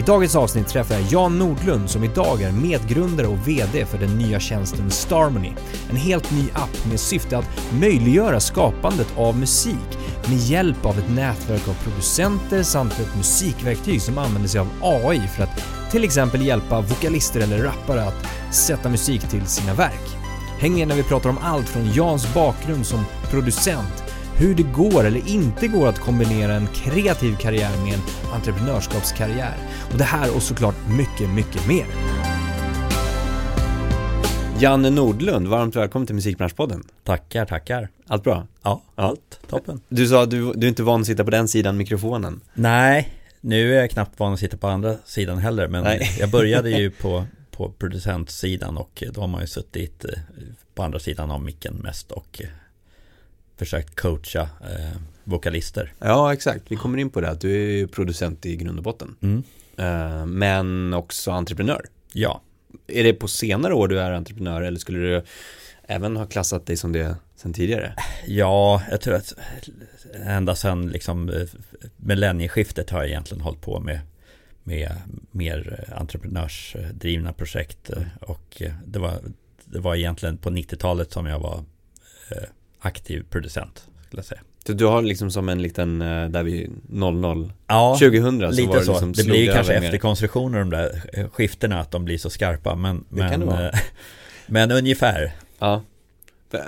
[0.00, 4.18] I dagens avsnitt träffar jag Jan Nordlund som idag är medgrundare och VD för den
[4.18, 5.52] nya tjänsten Starmony.
[5.90, 9.98] En helt ny app med syfte att möjliggöra skapandet av musik
[10.28, 15.20] med hjälp av ett nätverk av producenter samt ett musikverktyg som använder sig av AI
[15.36, 20.16] för att till exempel hjälpa vokalister eller rappare att sätta musik till sina verk.
[20.60, 24.09] Häng med när vi pratar om allt från Jans bakgrund som producent,
[24.40, 28.00] hur det går eller inte går att kombinera en kreativ karriär med en
[28.34, 29.54] entreprenörskapskarriär.
[29.92, 31.86] Och det här och såklart mycket, mycket mer.
[34.60, 36.82] Janne Nordlund, varmt välkommen till Musikbranschpodden.
[37.04, 37.88] Tackar, tackar.
[38.06, 38.46] Allt bra?
[38.62, 39.80] Ja, allt toppen.
[39.88, 42.40] Du sa att du, du är inte van att sitta på den sidan mikrofonen.
[42.54, 43.08] Nej,
[43.40, 45.68] nu är jag knappt van att sitta på andra sidan heller.
[45.68, 46.16] Men Nej.
[46.20, 50.10] jag började ju på, på producentsidan och då har man ju suttit eh,
[50.74, 52.48] på andra sidan av micken mest och eh,
[53.60, 55.92] försökt coacha eh, vokalister.
[55.98, 56.64] Ja, exakt.
[56.68, 59.16] Vi kommer in på det, att du är ju producent i grund och botten.
[59.22, 59.42] Mm.
[59.76, 61.84] Eh, Men också entreprenör.
[62.12, 62.42] Ja,
[62.86, 65.22] Är det på senare år du är entreprenör eller skulle du
[65.82, 67.94] även ha klassat dig som det sen tidigare?
[68.26, 69.32] ja, jag tror att
[70.26, 71.46] ända sedan liksom eh,
[71.96, 74.00] millennieskiftet har jag egentligen hållit på med
[74.64, 74.92] med
[75.30, 79.20] mer entreprenörsdrivna projekt och det var,
[79.64, 81.64] det var egentligen på 90-talet som jag var
[82.30, 82.48] eh,
[82.80, 84.40] aktiv producent skulle säga.
[84.66, 88.78] Så du har liksom som en liten, eh, där vi 00, Ja, 2000 så lite
[88.78, 88.92] det så.
[88.92, 89.88] liksom det blir ju kanske över mer.
[89.88, 93.46] efterkonstruktioner de där eh, skiftena att de blir så skarpa men, Det kan men, det
[93.46, 93.68] vara.
[93.70, 93.78] eh,
[94.46, 95.32] men ungefär.
[95.58, 95.82] Ja.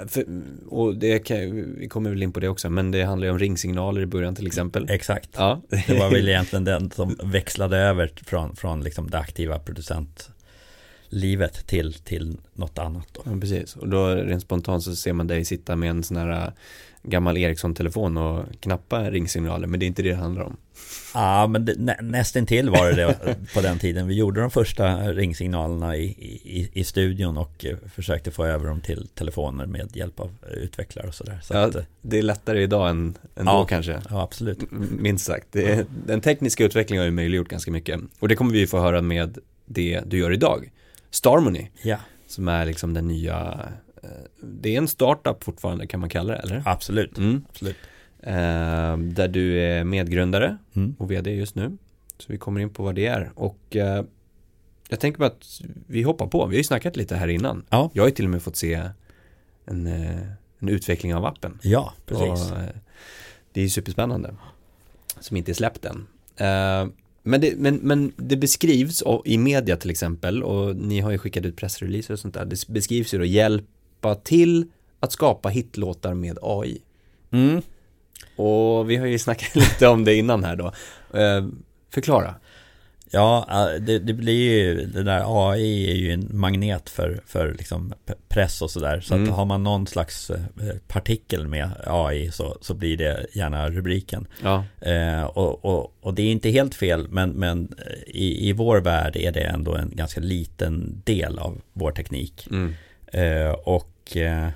[0.08, 0.24] För,
[0.68, 3.38] och det kan, vi kommer väl in på det också, men det handlar ju om
[3.38, 4.86] ringsignaler i början till exempel.
[4.90, 5.30] Exakt.
[5.36, 5.60] Ja.
[5.86, 9.58] Det var väl egentligen den som växlade över från, från liksom det aktiva
[11.12, 13.06] producentlivet till, till något annat.
[13.12, 13.22] Då.
[13.24, 13.76] Ja, precis.
[13.76, 16.52] Och då rent spontant så ser man dig sitta med en sån här äh,
[17.02, 20.56] gammal Ericsson-telefon och knappa ringsignaler, men det är inte det det handlar om.
[21.14, 24.06] Ja, men det, nä, nästintill var det det på den tiden.
[24.08, 26.04] Vi gjorde de första ringsignalerna i,
[26.44, 30.52] i, i studion och eh, försökte få över dem till telefoner med hjälp av eh,
[30.58, 31.38] utvecklare och sådär.
[31.42, 33.58] Så Ja, att, eh, det är lättare idag än, än Ja.
[33.58, 34.00] då kanske.
[34.10, 34.58] ja, absolut.
[34.98, 35.46] Minst sagt.
[35.50, 38.00] Det den tekniska utvecklingen har ju möjliggjort ganska mycket.
[38.18, 40.70] Och det kommer vi få höra med det du gör idag.
[41.12, 41.96] Starmony, Ja,
[42.26, 43.68] som är liksom den nya,
[44.02, 44.08] eh,
[44.42, 46.62] det är en startup fortfarande kan man kalla det, eller?
[46.66, 47.18] absolut.
[47.18, 47.44] Mm.
[47.48, 47.76] absolut.
[48.20, 50.94] Eh, där du är medgrundare Mm.
[50.98, 51.76] och vd just nu.
[52.18, 53.30] Så vi kommer in på vad det är.
[53.34, 54.04] Och eh,
[54.88, 57.64] jag tänker bara att vi hoppar på, vi har ju snackat lite här innan.
[57.70, 57.90] Ja.
[57.92, 58.90] Jag har ju till och med fått se
[59.66, 60.22] en, eh,
[60.58, 61.58] en utveckling av appen.
[61.62, 62.52] Ja, precis.
[62.52, 62.68] Och, eh,
[63.52, 64.34] det är ju superspännande.
[65.20, 66.06] Som inte är släppt än.
[66.36, 66.86] Eh,
[67.22, 71.44] Men det, men, men det beskrivs i media till exempel och ni har ju skickat
[71.44, 72.44] ut pressreleaser och sånt där.
[72.44, 74.66] Det beskrivs ju då hjälpa till
[75.00, 76.82] att skapa hitlåtar med AI.
[77.30, 77.62] Mm.
[78.36, 80.66] Och vi har ju snackat lite om det innan här då.
[81.18, 81.48] Eh,
[81.90, 82.34] Förklara.
[83.12, 87.52] Ja, eh, det, det blir ju, det där AI är ju en magnet för, för
[87.58, 87.92] liksom
[88.28, 89.00] press och sådär.
[89.00, 89.28] Så Mm.
[89.30, 90.40] att har man någon slags eh,
[90.88, 94.26] partikel med AI så, så blir det gärna rubriken.
[94.42, 94.64] Ja.
[94.80, 97.74] Eh, och, och, och det är inte helt fel, men, men
[98.06, 102.46] i, i vår värld är det ändå en ganska liten del av vår teknik.
[102.50, 102.74] Mm.
[103.12, 104.48] Eh, och eh,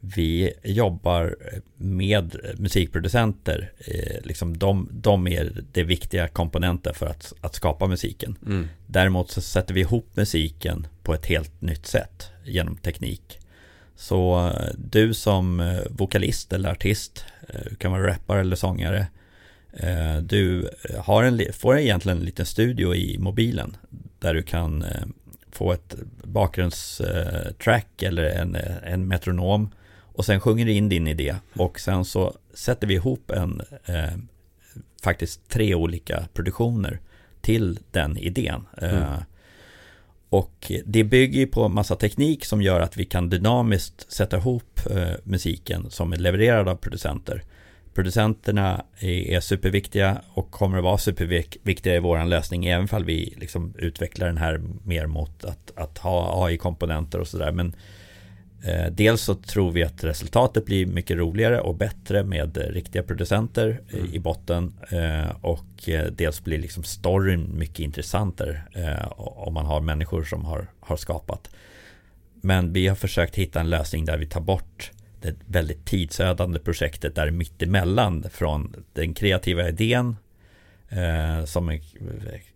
[0.00, 1.36] vi jobbar
[1.76, 3.72] med musikproducenter.
[3.78, 8.38] Eh, liksom de, de är det viktiga komponenten för att, att skapa musiken.
[8.46, 8.68] Mm.
[8.86, 13.38] Däremot så sätter vi ihop musiken på ett helt nytt sätt genom teknik.
[13.96, 17.24] Så eh, du som eh, vokalist eller artist,
[17.70, 19.06] du kan vara rappare eller sångare.
[20.22, 23.76] Du har en, får egentligen en liten studio i mobilen
[24.18, 24.84] där du kan
[25.52, 29.70] få ett bakgrundstrack eller en, en metronom
[30.16, 34.18] och sen sjunger du in din idé och sen så sätter vi ihop en eh,
[35.02, 37.00] faktiskt tre olika produktioner
[37.40, 38.66] till den idén.
[38.76, 38.94] Mm.
[38.96, 39.18] Eh,
[40.28, 44.80] och det bygger ju på massa teknik som gör att vi kan dynamiskt sätta ihop
[44.90, 47.42] eh, musiken som är levererad av producenter.
[47.94, 53.34] Producenterna är, är superviktiga och kommer att vara superviktiga i vår lösning även fall vi
[53.36, 57.52] liksom utvecklar den här mer mot att, att ha AI-komponenter och sådär.
[57.52, 57.74] Men eh,
[58.90, 63.80] dels så tror vi att resultatet blir mycket roligare och bättre med eh, riktiga producenter
[63.88, 64.14] eh, Mm.
[64.14, 69.80] i botten eh, och eh, dels blir liksom storyn mycket intressantare eh, om man har
[69.80, 71.50] människor som har, har skapat.
[72.40, 74.90] Men vi har försökt hitta en lösning där vi tar bort
[75.20, 80.16] det väldigt tidsödande projektet där mittemellan från den kreativa idén
[80.88, 81.80] eh, som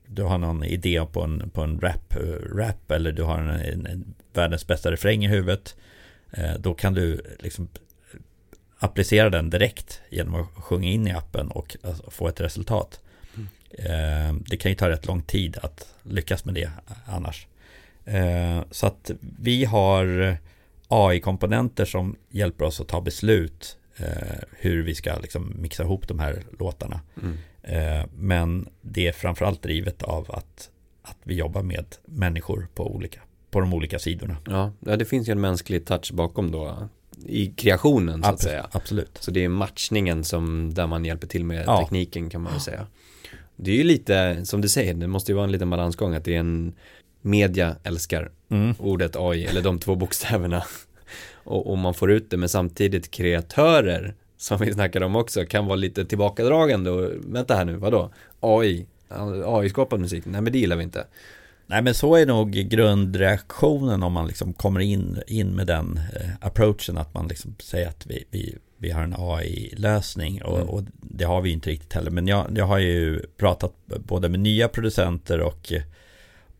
[0.06, 2.14] du har någon idé på en, på en rap,
[2.56, 5.89] rap eller du har en, en, en världens bästa refräng i huvudet eh,
[6.58, 7.68] då kan du liksom
[8.78, 13.00] applicera den direkt genom att sjunga in i appen och alltså, få ett resultat.
[13.36, 13.48] Mm.
[13.72, 16.70] Eh, det kan ju ta rätt lång tid att lyckas med det
[17.06, 17.46] annars.
[18.04, 19.10] Eh, så att
[19.40, 20.36] vi har
[20.88, 26.18] AI-komponenter som hjälper oss att ta beslut eh, hur vi ska liksom mixa ihop de
[26.18, 27.00] här låtarna.
[27.22, 27.36] Mm.
[27.62, 30.70] Eh, men det är framförallt drivet av att,
[31.02, 34.36] att vi jobbar med människor på, olika, på de olika sidorna.
[34.46, 36.88] Ja, det finns ju en mänsklig touch bakom då
[37.26, 38.68] i kreationen så att absolut, säga.
[38.72, 39.18] Absolut.
[39.20, 41.78] Så det är matchningen som där man hjälper till med ja.
[41.80, 42.86] tekniken kan man väl säga.
[43.56, 46.24] Det är ju lite, som du säger, det måste ju vara en liten balansgång att
[46.24, 46.72] det är en
[47.22, 48.74] media älskar mm.
[48.78, 50.64] ordet AI, eller de två bokstäverna.
[51.32, 55.66] och, och man får ut det, men samtidigt kreatörer, som vi snackade om också, kan
[55.66, 58.12] vara lite tillbakadragande och vänta här nu, vadå?
[58.40, 58.86] AI,
[59.46, 61.06] AI-skapad musik, nej men det gillar vi inte.
[61.70, 66.30] Nej men så är nog grundreaktionen om man liksom kommer in, in med den eh,
[66.40, 70.68] approachen att man liksom säger att vi, vi, vi har en AI-lösning och, mm.
[70.68, 72.10] och, det har vi inte riktigt heller.
[72.10, 75.72] Men jag, jag har ju pratat både med nya producenter och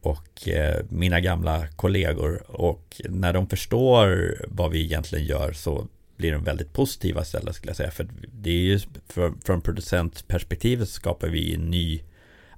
[0.03, 6.33] och eh, mina gamla kollegor och när de förstår vad vi egentligen gör så blir
[6.33, 7.91] de väldigt positiva istället skulle jag säga.
[7.91, 12.03] För det är ju för, från producentperspektivet så skapar vi en ny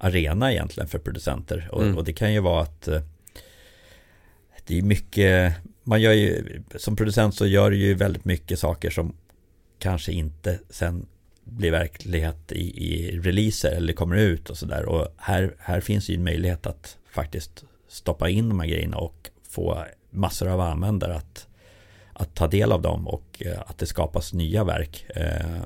[0.02, 1.68] arena egentligen för producenter.
[1.72, 1.98] Och, mm.
[1.98, 3.00] och det kan ju vara att eh,
[4.66, 8.90] det är mycket, man gör ju, som producent så gör du ju väldigt mycket saker
[8.90, 9.14] som
[9.78, 11.06] kanske inte sen
[11.44, 14.84] blir verklighet i, i releaser eller kommer ut och sådär.
[14.84, 19.30] Och här, här finns ju en möjlighet att faktiskt stoppa in de här grejerna och
[19.48, 21.46] få massor av användare att,
[22.12, 25.06] att ta del av dem och eh, att det skapas nya verk.
[25.08, 25.62] Eh,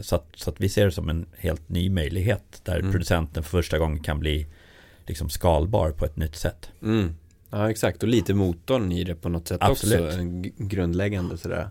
[0.00, 2.92] så att, så att vi ser det som en helt ny möjlighet där mm.
[2.92, 4.46] producenten för första gången kan bli
[5.06, 6.70] liksom skalbar på ett nytt sätt.
[6.82, 7.14] Mm.
[7.50, 10.00] Ja exakt och lite motorn i det på något sätt Absolut.
[10.00, 10.18] också,
[10.56, 11.68] grundläggande sådär.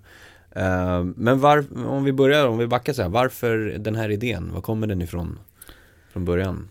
[0.57, 4.53] Uh, men var, om vi börjar, om vi backar så här, varför den här idén?
[4.53, 5.39] Var kommer den ifrån
[6.11, 6.69] från början?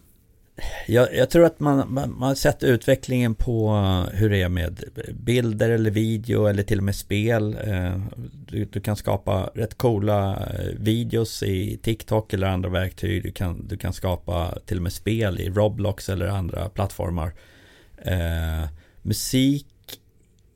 [0.87, 3.73] Jag, jag, tror att man, man, man har sett utvecklingen på
[4.13, 7.57] hur det är med bilder eller video eller till och med spel.
[7.65, 8.01] Eh,
[8.47, 13.23] du, du, kan skapa rätt coola eh, videos i TikTok eller andra verktyg.
[13.23, 17.35] Du kan, du kan skapa till och med spel i Roblox eller andra plattformar.
[17.99, 18.69] Eh,
[19.03, 19.67] musik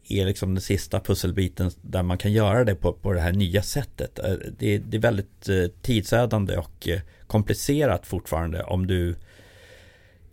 [0.08, 3.62] är liksom den sista pusselbiten där man kan göra det på, på det här nya
[3.62, 4.18] sättet.
[4.18, 5.48] Eh, det, det är väldigt
[5.82, 6.88] tidsödande och
[7.26, 9.16] komplicerat fortfarande om du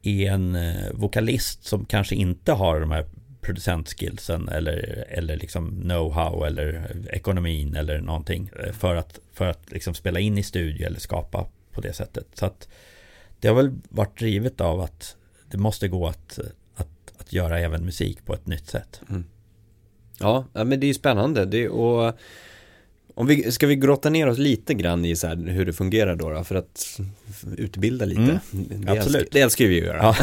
[0.03, 3.05] är en eh, vokalist som kanske inte har de här
[3.41, 9.71] producentskillsen eller, eller liksom know-how eller eh, ekonomin eller någonting eh, för att, för att
[9.71, 12.27] liksom spela in i studio eller skapa på det sättet.
[12.33, 12.67] Så att
[13.39, 15.15] det har väl varit drivet av att
[15.51, 16.39] det måste gå att,
[16.75, 19.01] att, att göra även musik på ett nytt sätt.
[19.09, 19.23] Mm.
[20.19, 21.45] Ja, men det är ju spännande.
[21.45, 22.17] Det, och
[23.15, 26.15] om vi, ska vi grotta ner oss lite grann i så här hur det fungerar
[26.15, 26.99] då, då för att
[27.57, 28.21] utbilda lite.
[28.21, 29.15] Mm, det absolut.
[29.15, 29.97] Älskar, det älskar vi att göra.
[29.97, 30.15] Ja.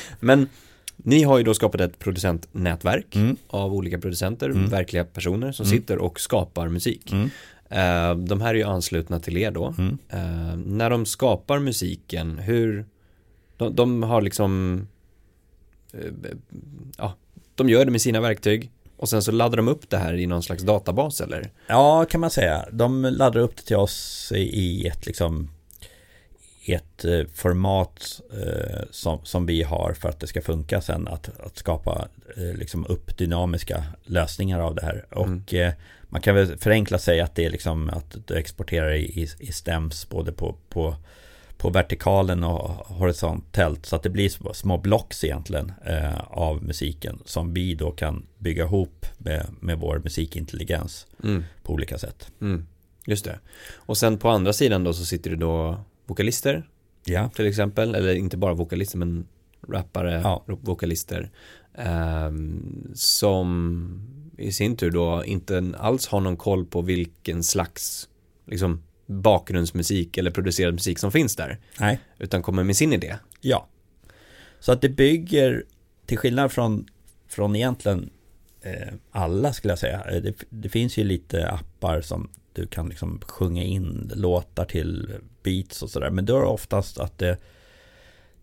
[0.20, 0.48] Men
[0.96, 3.36] ni har ju då skapat ett producentnätverk mm.
[3.46, 4.68] av olika producenter, mm.
[4.68, 5.78] verkliga personer som mm.
[5.78, 7.12] sitter och skapar musik.
[7.12, 9.68] Uh, de här är ju anslutna till er då.
[9.68, 12.86] Uh, när de skapar musiken, hur,
[13.56, 14.80] de, de har liksom,
[15.94, 16.10] uh,
[16.98, 17.14] ja,
[17.54, 18.70] de gör det med sina verktyg.
[18.96, 21.50] Och sen så laddar de upp det här i någon slags databas eller?
[21.66, 22.68] Ja, kan man säga.
[22.72, 25.48] De laddar upp det till oss i ett liksom
[26.72, 31.40] ett eh, format eh, som, som vi har för att det ska funka sen att,
[31.40, 35.06] att skapa eh, liksom upp dynamiska lösningar av det här.
[35.16, 35.42] Mm.
[35.44, 35.72] Och eh,
[36.08, 40.08] man kan väl förenkla säga att det är liksom att du exporterar i, i stems
[40.08, 40.96] både på, på
[41.58, 47.54] på vertikalen och horisontellt så att det blir små blocks egentligen eh, av musiken som
[47.54, 51.44] vi då kan bygga ihop med, med vår musikintelligens mm.
[51.62, 52.30] på olika sätt.
[52.40, 52.66] Mm.
[53.06, 53.38] Just det.
[53.74, 56.68] Och sen på andra sidan då så sitter det då vokalister
[57.04, 57.28] ja.
[57.28, 59.26] till exempel, eller inte bara vokalister men
[59.68, 60.44] rappare, ja.
[60.46, 61.30] vokalister
[61.74, 62.30] eh,
[62.94, 64.00] som
[64.38, 68.08] i sin tur då inte alls har någon koll på vilken slags
[68.46, 71.58] liksom bakgrundsmusik eller producerad musik som finns där.
[71.80, 71.98] Nej.
[72.18, 73.16] Utan kommer med sin idé.
[73.40, 73.68] Ja.
[74.60, 75.64] Så att det bygger,
[76.06, 76.86] till skillnad från,
[77.28, 78.10] från egentligen
[78.62, 80.04] eh, alla skulle jag säga.
[80.10, 85.10] Eh, det, det, finns ju lite appar som du kan liksom sjunga in låtar till
[85.42, 86.10] beats och sådär.
[86.10, 87.36] Men då är det oftast att det,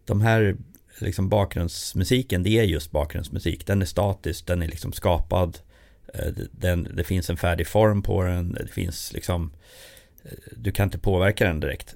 [0.06, 0.58] de här
[1.00, 3.68] liksom bakgrundsmusiken, det är just bakgrundsmusik.
[3.68, 5.60] Den är statisk, den är liksom skapad
[6.52, 9.52] den, det finns en färdig form på den, det finns liksom
[10.52, 11.96] Du kan inte påverka den direkt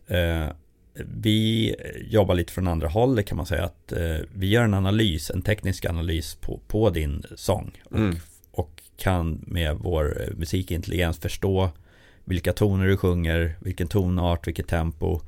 [0.93, 1.75] Vi
[2.10, 3.93] jobbar lite från andra håll, det kan man säga att
[4.34, 8.15] Vi gör en analys, en teknisk analys på, på din sång och, mm.
[8.51, 11.69] och kan med vår musikintelligens förstå
[12.25, 15.22] vilka toner du sjunger, vilken tonart, vilket tempo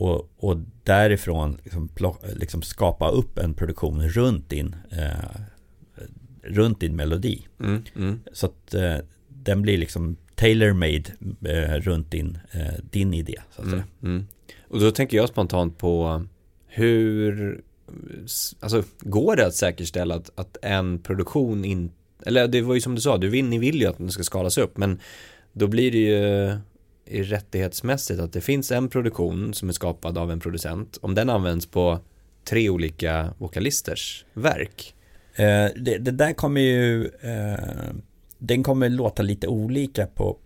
[0.00, 1.88] och, och därifrån liksom,
[2.36, 5.40] liksom skapa upp en produktion runt din, eh,
[6.42, 7.46] runt din melodi.
[7.60, 8.20] Mm, mm.
[8.32, 8.96] Så att eh,
[9.28, 11.04] den blir liksom tailor-made
[11.44, 13.40] eh, runt din, eh, din idé.
[13.56, 14.26] Så att mm, mm,
[14.68, 16.24] och då tänker jag spontant på
[16.66, 17.60] hur,
[18.60, 21.94] alltså går det att säkerställa att, att en produktion inte
[22.26, 24.22] eller det var ju som du sa, du vill, ni vill ju att den ska
[24.22, 25.00] skalas upp, men
[25.52, 30.40] då blir det ju rättighetsmässigt att det finns en produktion som är skapad av en
[30.40, 30.98] producent.
[31.02, 31.98] Om den används på
[32.44, 34.94] tre olika vokalisters verk.
[35.34, 37.92] Eh, det, det, där kommer ju, eh,
[38.40, 40.36] den kommer låta lite olika på,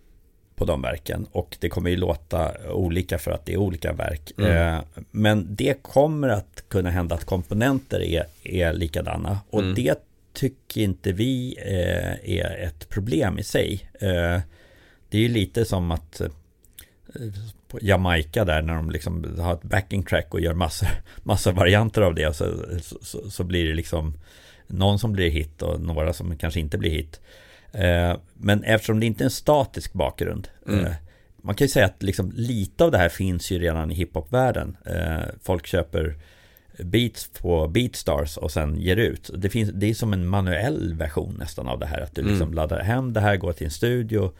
[0.55, 4.31] på de verken och det kommer ju låta olika för att det är olika verk.
[4.37, 4.75] Mm.
[4.75, 9.75] Eh, men det kommer att kunna hända att komponenter är, är likadana och mm.
[9.75, 13.89] det tycker inte vi eh, är ett problem i sig.
[13.93, 14.41] Eh,
[15.09, 16.27] det är ju lite som att eh,
[17.67, 20.87] på Jamaica där när de liksom har ett backing track och gör massor,
[21.23, 22.45] massor varianter av det så,
[23.01, 24.13] så, så, blir det liksom
[24.67, 27.21] någon som blir hit och några som kanske inte blir hit.
[27.75, 30.85] Eh, men eftersom det inte är en statisk bakgrund mm.
[30.85, 30.91] eh,
[31.37, 34.77] man kan ju säga att liksom lite av det här finns ju redan i hiphopvärlden.
[34.85, 36.15] Eh, folk köper
[36.79, 39.29] beats på Beatstars och sen ger ut.
[39.37, 42.01] Det, finns, det är som en manuell version nästan av det här.
[42.01, 42.53] Att du liksom mm.
[42.53, 44.31] laddar hem det här, går till en studio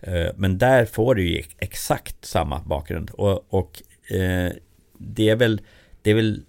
[0.00, 4.52] Eh, men där får du ju exakt samma bakgrund och, och eh,
[4.98, 5.60] det är väl,
[6.02, 6.42] det är väl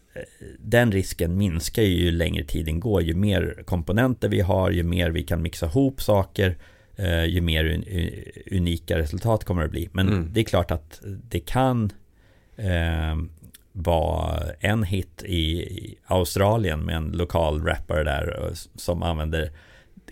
[0.60, 3.02] den risken minskar ju längre tiden går.
[3.02, 6.58] Ju mer komponenter vi har, ju mer vi kan mixa ihop saker,
[7.28, 7.84] ju mer
[8.52, 9.90] unika resultat kommer det bli.
[9.92, 10.30] Men mm.
[10.34, 11.92] det är klart att det kan
[12.56, 13.16] eh,
[13.72, 19.52] vara en hit i Australien med en lokal rappare där som använder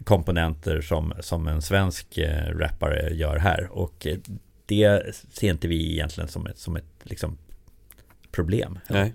[0.03, 3.67] komponenter som, som en svensk eh, rappare gör här.
[3.71, 4.17] Och eh,
[4.65, 7.38] det ser inte vi egentligen som ett, som ett liksom,
[8.31, 8.79] problem.
[8.89, 9.13] Nej.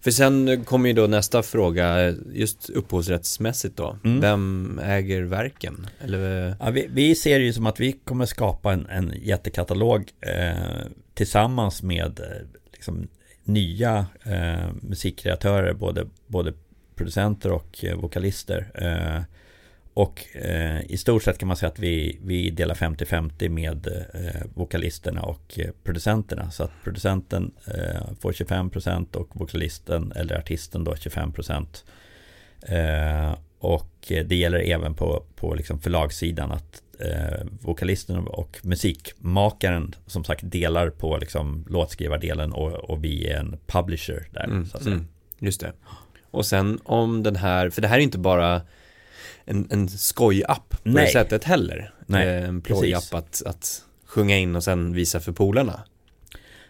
[0.00, 3.98] För sen kommer ju då nästa fråga, just upphovsrättsmässigt då.
[4.04, 4.20] Mm.
[4.20, 5.86] Vem äger verken?
[6.00, 6.56] Eller...
[6.60, 10.86] Ja, vi, vi, ser det ju som att vi kommer skapa en, en jättekatalog eh,
[11.14, 13.08] tillsammans med eh, liksom,
[13.44, 16.52] nya eh, musikkreatörer, både, både
[16.96, 18.70] producenter och eh, vokalister.
[18.74, 19.22] Eh,
[19.94, 24.42] och eh, i stort sett kan man säga att vi, vi delar 50-50 med eh,
[24.54, 26.50] vokalisterna och eh, producenterna.
[26.50, 31.66] Så att producenten eh, får 25% och vokalisten eller artisten då 25%.
[32.62, 40.24] Eh, och det gäller även på, på liksom förlagssidan att eh, vokalisten och musikmakaren som
[40.24, 44.44] sagt delar på liksom låtskrivardelen och, och vi är en publisher där.
[44.44, 44.94] Mm, så att säga.
[44.94, 45.08] Mm,
[45.38, 45.72] just det.
[46.30, 48.62] Och sen om den här, för det här är inte bara
[49.44, 51.04] en, en skoj-app på Nej.
[51.04, 51.94] det sättet heller.
[52.06, 55.80] Nej, eh, en ploj-app att, att sjunga in och sen visa för polarna.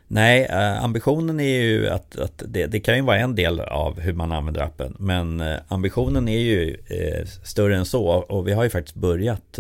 [0.07, 4.01] Nej, eh, ambitionen är ju att, att det, det, kan ju vara en del av
[4.01, 4.97] hur man använder appen.
[4.99, 6.77] Men eh, ambitionen är ju
[7.43, 9.59] större än så och vi har ju faktiskt börjat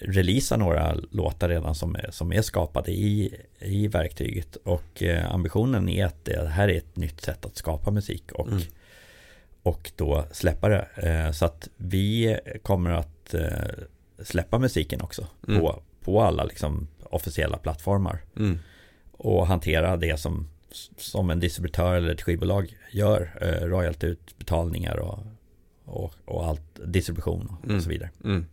[0.00, 4.56] releasa några låtar redan som är, som är skapade i, i verktyget.
[4.56, 8.32] Och ambitionen är att det här är ett nytt sätt att skapa musik.
[8.32, 8.62] Och mm
[9.64, 10.88] och då släppa det.
[10.96, 13.48] Eh, så att vi kommer att eh,
[14.22, 15.60] släppa musiken också mm.
[15.60, 18.22] på, på alla liksom officiella plattformar.
[18.36, 18.58] Mm.
[19.12, 20.48] Och hantera det som,
[20.96, 23.38] som en distributör eller ett skivbolag gör.
[23.40, 25.18] Eh, royaltyutbetalningar och,
[25.84, 27.80] och, och allt, distribution och mm.
[27.80, 28.10] så vidare.
[28.24, 28.46] Mm.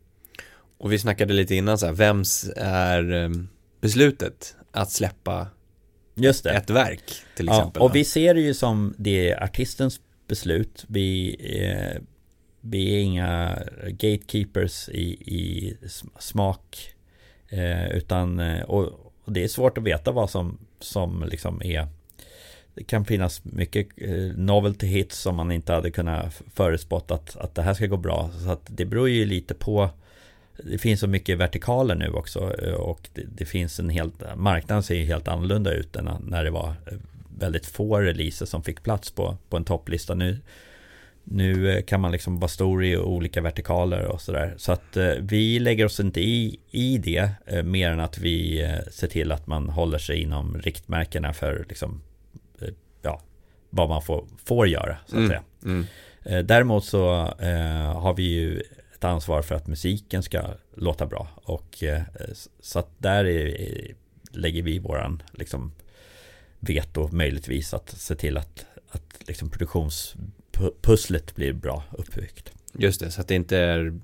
[0.78, 3.32] Och vi snackade lite innan så här, vems är
[3.82, 5.48] beslutet att släppa
[6.16, 6.52] Just det.
[6.52, 7.80] ett verk till exempel?
[7.80, 10.00] Ja, och vi ser det ju som det är artistens
[10.32, 10.86] beslut.
[10.88, 12.02] Vi, eh,
[12.62, 15.78] vi är inga gatekeepers i, i
[16.20, 16.94] smak.
[17.50, 21.88] Eh, utan, eh, och, och, det är svårt att veta vad som, som liksom är
[22.74, 27.56] det kan finnas mycket eh, novelty hits som man inte hade kunnat förutspått att, att
[27.56, 28.30] det här ska gå bra.
[28.44, 29.90] Så att det beror ju lite på
[30.64, 34.84] det finns så mycket vertikaler nu också eh, och det, det, finns en helt marknaden
[34.84, 36.74] ser ju helt annorlunda ut än när det var
[37.42, 40.14] väldigt få releaser som fick plats på, på en topplista.
[40.14, 40.38] Nu,
[41.24, 44.54] nu eh, kan man liksom vara stor i olika vertikaler och sådär.
[44.58, 48.64] Så att eh, vi lägger oss inte i, i det eh, mer än att vi
[48.64, 52.02] eh, ser till att man håller sig inom riktmärkena för liksom,
[53.02, 53.22] ja,
[53.70, 55.30] vad man får, får göra så att mm.
[55.30, 55.44] säga.
[55.64, 55.86] Mm.
[56.48, 57.10] Däremot så
[57.96, 58.62] har vi ju
[59.00, 60.42] ta ansvar för att musiken ska
[60.76, 61.28] låta bra.
[61.36, 61.84] Och
[62.60, 63.96] så att där är,
[64.32, 65.72] lägger vi våran liksom
[66.62, 72.52] veto möjligtvis att se till att, att liksom produktionspusslet blir bra uppbyggt.
[72.74, 74.00] Just det, så att det inte är,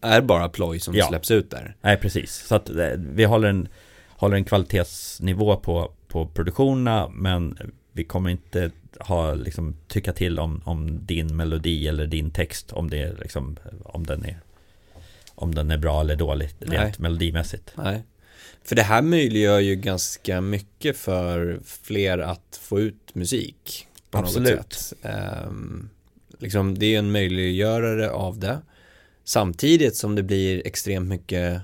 [0.00, 1.08] är bara ploj som ja.
[1.08, 1.76] släpps ut där.
[1.80, 2.34] Nej, precis.
[2.34, 3.68] Så att eh, vi håller en,
[4.08, 7.58] håller en kvalitetsnivå på, på produktionerna men
[7.92, 12.90] vi kommer inte ha, liksom, tycka till om, om din melodi eller din text om
[12.90, 14.40] det liksom, om den är
[15.36, 16.94] om den är bra eller dålig rent Nej.
[16.98, 17.72] melodimässigt.
[17.76, 18.02] Nej.
[18.64, 23.86] För det här möjliggör ju ganska mycket för fler att få ut musik.
[24.10, 24.56] På Absolut.
[24.56, 24.98] Något sätt.
[25.48, 25.90] Um,
[26.38, 28.58] liksom, det är en möjliggörare av det.
[29.24, 31.60] Samtidigt som det blir extremt mycket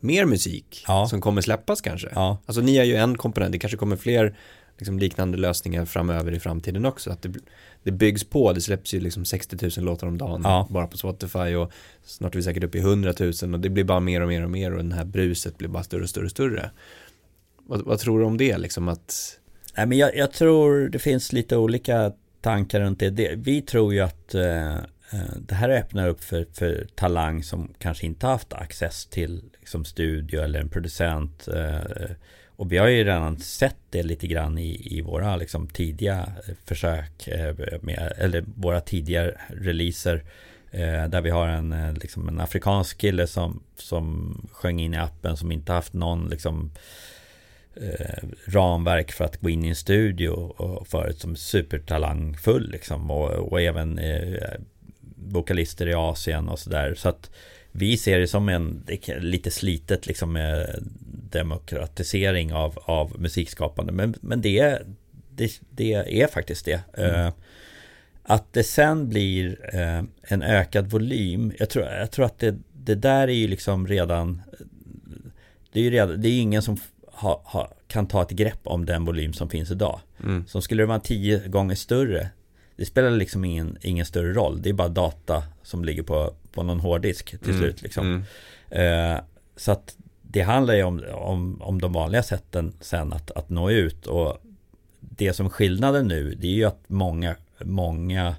[0.00, 1.08] mer musik ja.
[1.08, 2.08] som kommer släppas kanske.
[2.14, 2.38] Ja.
[2.46, 4.36] Alltså ni är ju en komponent, det kanske kommer fler
[4.78, 7.10] liksom liknande lösningar framöver i framtiden också.
[7.10, 7.34] Att det,
[7.82, 10.68] det byggs på, det släpps ju liksom 60 000 låtar om dagen ja.
[10.70, 11.72] bara på Spotify och
[12.04, 14.44] snart är vi säkert uppe i 100 000 och det blir bara mer och mer
[14.44, 16.70] och mer och den här bruset blir bara större och större och större.
[17.66, 19.38] Vad, vad tror du om det liksom att?
[19.76, 23.34] Nej men jag, jag, tror det finns lite olika tankar runt det.
[23.36, 28.06] Vi tror ju att eh, eh, det här öppnar upp för, för talang som kanske
[28.06, 31.48] inte haft access till liksom, studio eller en producent.
[31.48, 32.10] Eh,
[32.56, 36.54] och vi har ju redan sett det lite grann i, i våra liksom, tidiga eh,
[36.64, 40.24] försök, eh, med, eller våra tidiga releaser.
[40.70, 45.36] Eh, där vi har en, liksom, en afrikansk kille som, som sjöng in i appen
[45.36, 46.70] som inte haft någon liksom,
[47.76, 53.10] eh, ramverk för att gå in i en studio och förut som supertalangfull liksom.
[53.10, 54.52] Och, och även eh,
[55.16, 56.94] vokalister i Asien och sådär.
[56.94, 57.30] Så att
[57.72, 58.86] vi ser det som en
[59.18, 60.84] lite slitet liksom med
[61.34, 63.92] demokratisering av, av musikskapande.
[63.92, 64.82] Men, men det,
[65.30, 66.80] det, det är faktiskt det.
[66.96, 67.26] Mm.
[67.26, 67.32] Uh,
[68.22, 71.52] att det sen blir uh, en ökad volym.
[71.58, 74.42] Jag tror, jag tror att det, det där är ju liksom redan
[75.72, 76.76] Det är ju redan, det är ingen som
[77.06, 80.00] ha, ha, kan ta ett grepp om den volym som finns idag.
[80.22, 80.44] Mm.
[80.46, 82.28] Så skulle det vara tio gånger större
[82.76, 84.62] Det spelar liksom ingen, ingen större roll.
[84.62, 87.58] Det är bara data som ligger på på någon hårddisk till mm.
[87.58, 88.24] slut liksom.
[88.70, 89.14] Mm.
[89.14, 89.20] Eh,
[89.56, 89.96] så att
[90.34, 94.38] det handlar ju om, om, om de vanliga sätten sen att, att nå ut och
[95.00, 98.34] det som skillnaden nu det är ju att många, många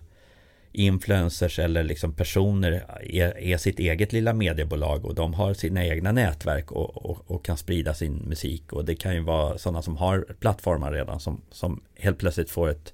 [0.72, 2.72] influencers eller liksom personer
[3.04, 7.46] är, är, sitt eget lilla mediebolag och de har sina egna nätverk och, och, och,
[7.46, 11.42] kan sprida sin musik och det kan ju vara sådana som har plattformar redan som,
[11.52, 12.94] som helt plötsligt får ett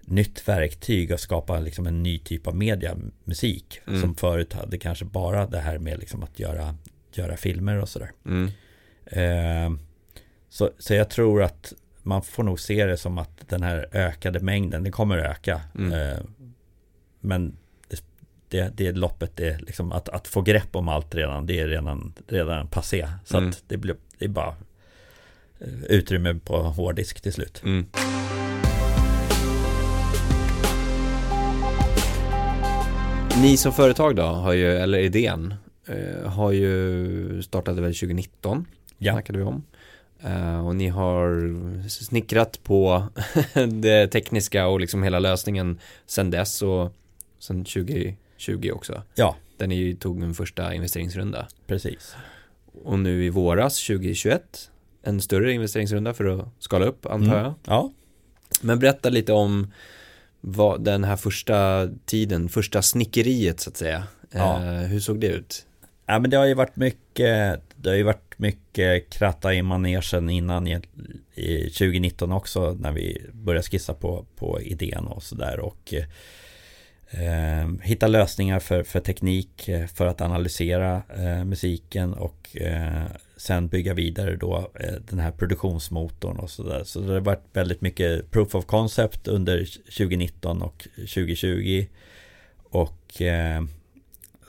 [0.00, 3.80] nytt verktyg att skapa liksom en ny typ av media, musik.
[3.86, 4.00] Mm.
[4.00, 6.74] Som förut hade kanske bara det här med liksom att göra,
[7.18, 8.10] göra filmer och sådär.
[8.26, 8.50] Mm.
[9.06, 9.80] Eh,
[10.48, 14.40] så, så jag tror att man får nog se det som att den här ökade
[14.40, 15.60] mängden, det kommer att öka.
[15.74, 15.92] Mm.
[15.92, 16.18] Eh,
[17.20, 17.56] men
[18.50, 22.12] det, det, loppet är liksom att, att få grepp om allt redan, det är redan,
[22.26, 23.08] redan passé.
[23.24, 23.54] Så att mm.
[23.66, 24.54] det, blir, det är bara
[25.58, 27.62] eh, utrymme på hårddisk till slut.
[27.64, 27.86] Mm.
[33.42, 35.54] Ni som företag då, har ju, eller idén,
[36.24, 38.66] har ju startade väl 2019,
[38.98, 39.12] ja.
[39.12, 39.62] snackade vi om.
[40.24, 43.08] Uh, och ni har snickrat på
[43.82, 46.92] det tekniska och liksom hela lösningen sen dess och
[47.38, 49.02] sen 2020 också.
[49.14, 49.36] Ja.
[49.56, 51.48] Där ni tog en första investeringsrunda.
[51.66, 52.14] Precis.
[52.84, 54.70] Och nu i våras 2021
[55.02, 57.44] en större investeringsrunda för att skala upp antar mm.
[57.44, 57.54] jag.
[57.64, 57.92] Ja.
[58.60, 59.72] Men berätta lite om
[60.40, 64.04] vad, den här första tiden, första snickeriet så att säga.
[64.30, 64.64] Ja.
[64.64, 65.66] Eh, hur såg det ut?
[66.10, 70.30] Ja men det har ju varit mycket, det har ju varit mycket kratta i manegen
[70.30, 70.80] innan i,
[71.34, 75.94] i 2019 också när vi började skissa på, på idén och sådär och
[77.10, 83.04] eh, hitta lösningar för, för teknik för att analysera eh, musiken och eh,
[83.36, 86.84] sen bygga vidare då eh, den här produktionsmotorn och sådär.
[86.84, 89.58] Så det har varit väldigt mycket proof of concept under
[89.98, 91.86] 2019 och 2020.
[92.62, 93.62] Och eh,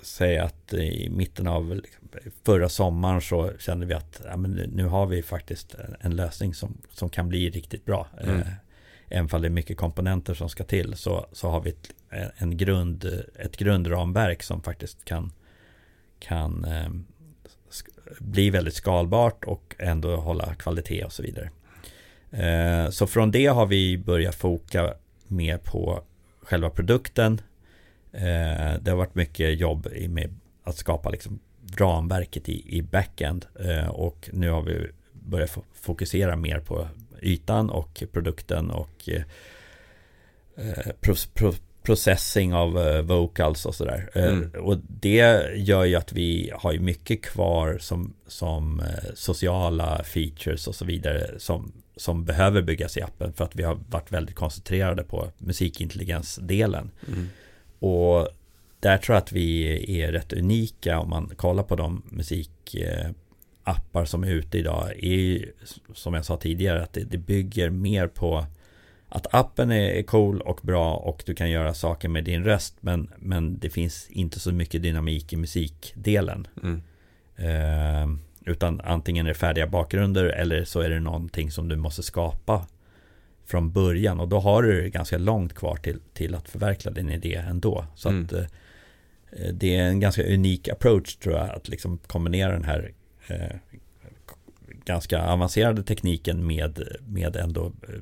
[0.02, 1.82] säga att i mitten av
[2.44, 7.10] förra sommaren så kände vi att ja, nu har vi faktiskt en lösning som, som
[7.10, 8.08] kan bli riktigt bra.
[8.22, 8.40] Mm.
[8.40, 8.48] Eh,
[9.10, 11.94] även om det är mycket komponenter som ska till så, så har vi ett,
[12.36, 15.32] en grund, ett grundramverk som faktiskt kan,
[16.20, 16.90] kan eh,
[18.20, 21.50] bli väldigt skalbart och ändå hålla kvalitet och så vidare.
[22.32, 24.94] Eh, så från det har vi börjat foka
[25.28, 26.04] mer på
[26.42, 27.42] själva produkten.
[28.12, 31.39] Eh, det har varit mycket jobb med att skapa liksom
[31.78, 36.88] ramverket i, backend eh, och nu har vi börjat fokusera mer på
[37.21, 39.10] ytan och produkten och
[41.84, 44.10] processing av uh, vocals och sådär.
[44.13, 44.43] Mm.
[44.43, 48.82] Uh, och det gör ju att vi har ju mycket kvar som, som
[49.13, 53.80] sociala features och så vidare som, som behöver byggas i appen för att vi har
[53.89, 56.91] varit väldigt koncentrerade på musikintelligensdelen.
[57.08, 57.30] Mm.
[57.82, 58.28] Och
[58.80, 64.24] där tror jag att vi är rätt unika om man kollar på de musikappar som
[64.24, 64.89] är ute idag.
[64.89, 65.52] är ju,
[65.94, 68.46] som jag sa tidigare att det, det bygger mer på
[69.10, 73.10] att appen är cool och bra och du kan göra saker med din röst men,
[73.17, 76.48] men det finns inte så mycket dynamik i musikdelen.
[76.63, 76.82] Mm.
[77.36, 82.04] Eh, utan antingen är det färdiga bakgrunder eller så är det någonting som du måste
[82.04, 82.67] skapa
[83.52, 87.36] från början och då har du ganska långt kvar till, till att förverkliga din idé
[87.50, 87.86] ändå.
[87.96, 88.24] Så Mm.
[88.26, 88.46] att eh,
[89.54, 92.92] det är en ganska unik approach tror jag att liksom kombinera den här
[93.28, 93.56] eh,
[94.86, 97.96] ganska avancerade tekniken med, med ändå eh,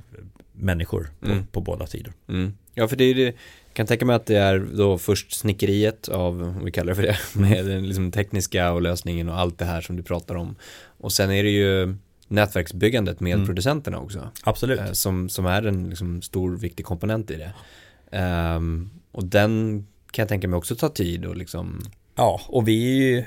[0.54, 1.46] människor på, Mm.
[1.48, 2.14] på båda sidor.
[2.30, 2.54] Mm.
[2.74, 3.36] Ja, för det är det,
[3.74, 7.04] kan tänka mig att det är då först snickeriet av, om vi kallar det för
[7.04, 10.56] det, med den liksom tekniska och lösningen och allt det här som du pratar om.
[10.98, 11.96] Och sen är det ju
[12.30, 13.46] nätverksbyggandet med Mm.
[13.46, 14.80] producenterna också, Absolut.
[14.80, 17.54] eh, som, som är en liksom stor viktig komponent i det.
[18.18, 21.82] Ehm, och den kan jag tänka mig också ta tid och liksom,
[22.16, 23.26] Ja, och vi är ju,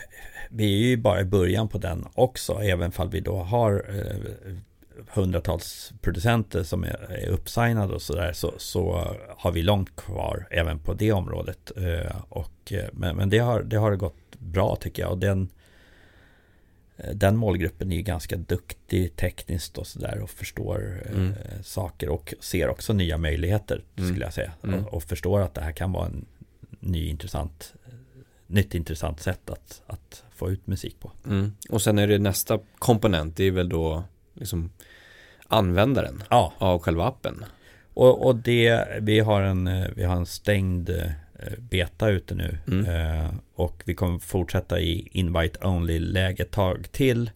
[0.50, 4.52] vi är ju bara i början på den också, även fall vi då har eh,
[5.14, 10.78] hundratals producenter som är, är uppsignade och sådär, så, så har vi långt kvar även
[10.78, 11.72] på det området.
[11.76, 15.12] Eh, och, eh, men men det, har, det har gått bra tycker jag.
[15.12, 15.48] Och den,
[17.14, 21.32] den målgruppen är ju ganska duktig tekniskt och sådär och förstår eh, Mm.
[21.62, 24.10] saker och ser också nya möjligheter Mm.
[24.10, 24.52] skulle jag säga.
[24.64, 24.84] Mm.
[24.84, 26.24] Och, och förstår att det här kan vara en
[26.80, 27.74] ny intressant
[28.46, 31.12] nytt intressant sätt att, att få ut musik på.
[31.26, 31.52] mm.
[31.70, 34.70] och sen är det nästa komponent, det är väl då liksom
[35.48, 37.44] användaren Ja, av själva appen.
[37.94, 41.10] och, och det, vi har en, eh, vi har en stängd eh,
[41.58, 42.86] beta ute nu Mm.
[42.86, 43.30] eh,
[43.62, 47.30] och vi kommer fortsätta i invite only-läge ett tag till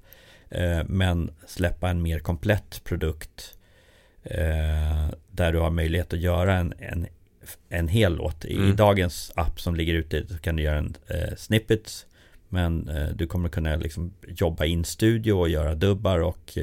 [0.50, 3.58] eh, men släppa en mer komplett produkt
[4.22, 7.06] eh, där du har möjlighet att göra en, en,
[7.68, 8.44] en hel låt.
[8.44, 8.76] I, Mm.
[8.76, 12.06] Dagens app som ligger ute så kan du göra en eh, snippets
[12.48, 16.58] men du kommer kunna liksom jobba in studio och göra dubbar och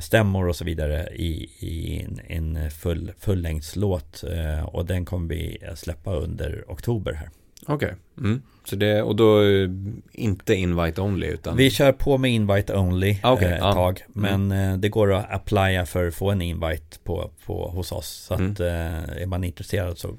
[0.00, 4.24] stämmor och så vidare i, i en, en full, fullängdslåt
[4.64, 7.30] och den kommer vi släppa under oktober här.
[7.66, 8.42] Okej, mm.
[8.64, 9.70] så det, och då eh,
[10.12, 13.72] inte invite only utan Vi kör på med invite only Ah, okej, eh, ett ja.
[13.72, 17.92] tag men eh, det går att applya för att få en invite på, på, hos
[17.92, 20.14] oss så att eh, är man intresserad så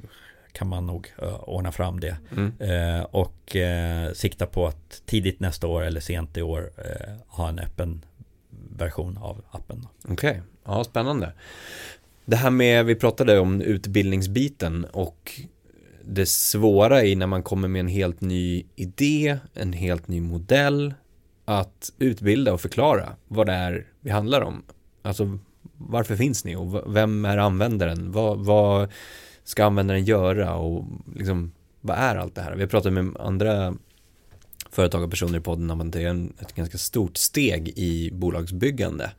[0.51, 1.08] kan man nog
[1.41, 2.53] ordna fram det mm.
[2.60, 3.55] eh, och
[4.13, 6.69] sikta på att tidigt nästa år eller sent i år
[7.27, 8.05] ha en öppen
[8.77, 9.88] version av appen.
[10.08, 11.34] Okej, ja spännande.
[12.25, 15.41] Det här med, vi pratade om utbildningsbiten och
[16.08, 20.94] det svåra i när man kommer med en helt ny idé, en helt ny modell,
[21.46, 24.63] att utbilda och förklara vad det är vi handlar om.
[25.02, 25.39] Alltså
[25.78, 28.12] varför finns ni och vem är användaren?
[28.12, 28.91] Vad, vad
[29.44, 32.56] ska användaren göra och liksom vad är allt det här?
[32.56, 33.76] Vi har pratat med andra
[34.72, 38.12] företag och personer i podden om att det är en, ett ganska stort steg i
[38.12, 39.12] bolagsbyggande.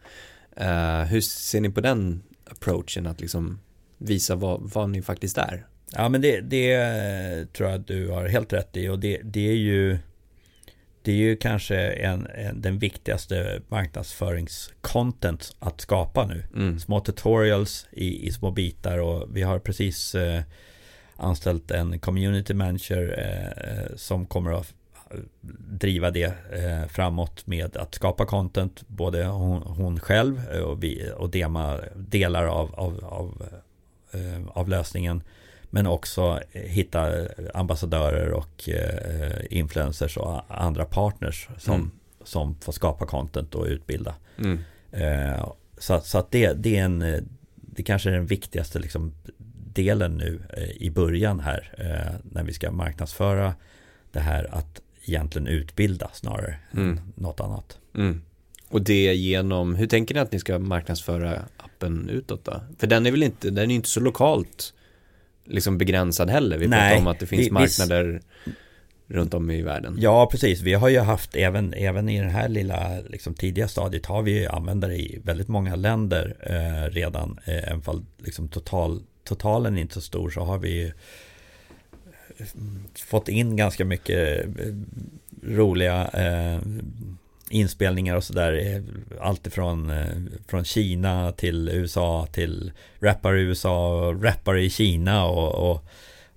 [0.60, 3.58] Uh, hur ser ni på den approachen att liksom
[3.98, 5.66] visa vad, vad ni faktiskt är?
[5.92, 9.48] Ja men det, det eh, tror jag du har helt rätt i och det, det
[9.48, 9.98] är ju
[11.02, 16.44] Det är ju kanske en, en, den viktigaste marknadsföringscontent att skapa nu.
[16.54, 16.78] Mm.
[16.78, 20.42] Små tutorials i, i små bitar och vi har precis eh,
[21.16, 24.74] anställt en community manager eh, som kommer att
[25.70, 31.10] driva det eh, framåt med att skapa content både hon, hon själv eh, och, vi,
[31.16, 33.48] och dema delar av, av, av,
[34.12, 35.22] eh, av lösningen
[35.70, 37.12] men också hitta
[37.54, 41.90] ambassadörer och eh, influencers och andra partners som, Mm.
[42.24, 44.14] som får skapa content och utbilda.
[44.38, 44.58] Mm.
[44.92, 45.48] Eh,
[45.78, 47.20] så, så att det, det är en eh,
[47.54, 49.12] Det kanske är den viktigaste liksom,
[49.72, 53.54] delen nu eh, i början här eh, när vi ska marknadsföra
[54.12, 56.90] det här att egentligen utbilda snarare Mm.
[56.90, 57.78] än något annat.
[57.94, 58.22] Mm.
[58.68, 62.60] Och det genom, hur tänker ni att ni ska marknadsföra appen utåt då?
[62.78, 64.74] För den är väl inte, den är inte så lokalt
[65.46, 66.58] liksom begränsad heller.
[66.58, 68.20] Vi Nej, pratar om att det finns vi- vi- marknader
[69.08, 69.96] runt om i världen.
[70.00, 70.60] Ja, precis.
[70.60, 74.40] Vi har ju haft även, även i det här lilla liksom, tidiga stadiet har vi
[74.40, 77.38] ju användare i väldigt många länder eh, redan.
[77.44, 80.86] Eh, även fall liksom, total, totalen är inte så stor så har vi ju
[82.38, 82.46] eh,
[83.06, 84.74] fått in ganska mycket eh,
[85.42, 86.60] roliga eh,
[87.50, 88.52] inspelningar och sådär.
[88.52, 88.82] Eh,
[89.20, 90.06] alltifrån eh,
[90.48, 95.84] från Kina till USA till rappare i USA och rappare i Kina och, och,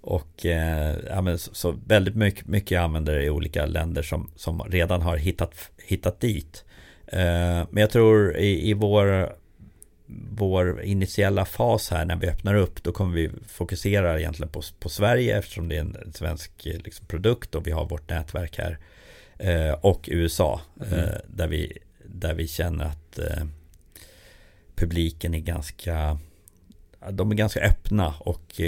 [0.02, 4.32] och eh, ja, men så, så, väldigt mycket, mycket användare använder i olika länder som,
[4.36, 6.65] som redan har hittat, hittat dit.
[7.12, 9.36] Men jag tror i, i vår
[10.32, 14.89] vår initiella fas här när vi öppnar upp då kommer vi fokusera egentligen på, på
[14.89, 18.80] Sverige eftersom det är en svensk liksom, produkt och vi har vårt nätverk här
[19.39, 20.99] eh, och USA mm.
[20.99, 23.45] eh, där, vi, där vi känner att eh,
[24.75, 26.19] publiken är ganska
[27.12, 28.62] de är ganska öppna och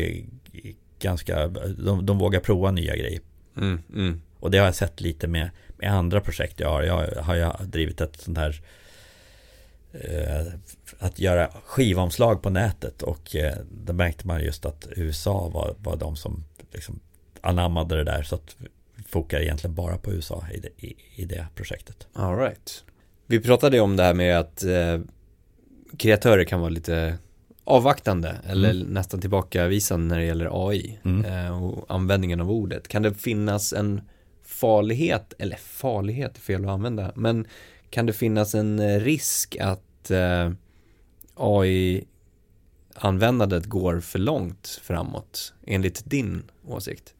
[0.99, 3.21] ganska de, de vågar prova nya grejer
[3.57, 4.21] mm, mm.
[4.39, 7.55] och det har jag sett lite med, med andra projekt jag har jag har jag
[7.67, 8.61] drivit ett sånt här
[9.93, 10.53] Eh,
[10.99, 15.95] att göra skivomslag på nätet och eh, då märkte man just att USA var, var
[15.95, 16.99] de som liksom
[17.41, 18.55] anammade det där så att
[19.11, 22.07] fokar egentligen bara på USA i det, i, i det projektet.
[22.13, 22.83] All right.
[23.27, 24.99] Vi pratade om det här med att eh,
[25.97, 27.17] kreatörer kan vara lite
[27.63, 28.87] avvaktande eller mm.
[28.87, 31.25] nästan tillbakavisande när det gäller AI mm.
[31.25, 32.87] eh, och användningen av ordet.
[32.87, 34.01] Kan det finnas en
[34.43, 37.47] farlighet, eller farlighet är fel att använda, men
[37.89, 40.51] kan det finnas en eh, risk att eh,
[41.35, 47.13] AI-användandet går för långt framåt, enligt din åsikt?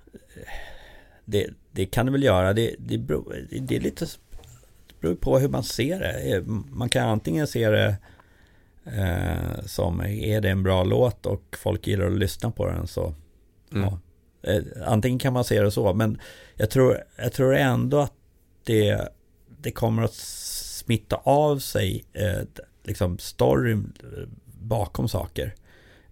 [1.32, 2.54] Det, det kan det väl göra.
[2.54, 6.44] Det, det, beror, det är lite det beror på hur man ser det.
[6.72, 7.96] Man kan antingen se det
[8.86, 13.14] eh, som, är det en bra låt och folk gillar att lyssna på den så,
[13.74, 13.84] mm.
[13.84, 14.00] ja.
[14.44, 16.20] Eh, antingen kan man se det så, men
[16.56, 18.14] jag tror, jag tror ändå att
[18.64, 19.10] det,
[19.58, 22.42] det kommer att smitta av sig eh,
[22.84, 24.28] liksom storyn eh,
[24.62, 25.56] bakom saker.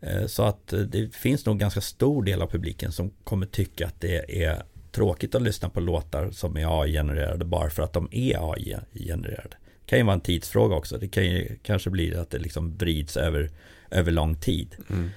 [0.02, 3.88] Eh, så att eh, det finns nog ganska stor del av publiken som kommer tycka
[3.88, 4.64] att det är
[5.00, 9.56] tråkigt att lyssna på låtar som är AI-genererade bara för att de är AI-genererade.
[9.86, 10.98] Det kan ju vara en tidsfråga också.
[10.98, 13.52] Det kan ju kanske bli att det liksom vrids över,
[13.92, 14.76] över lång tid.
[14.90, 15.10] Mm.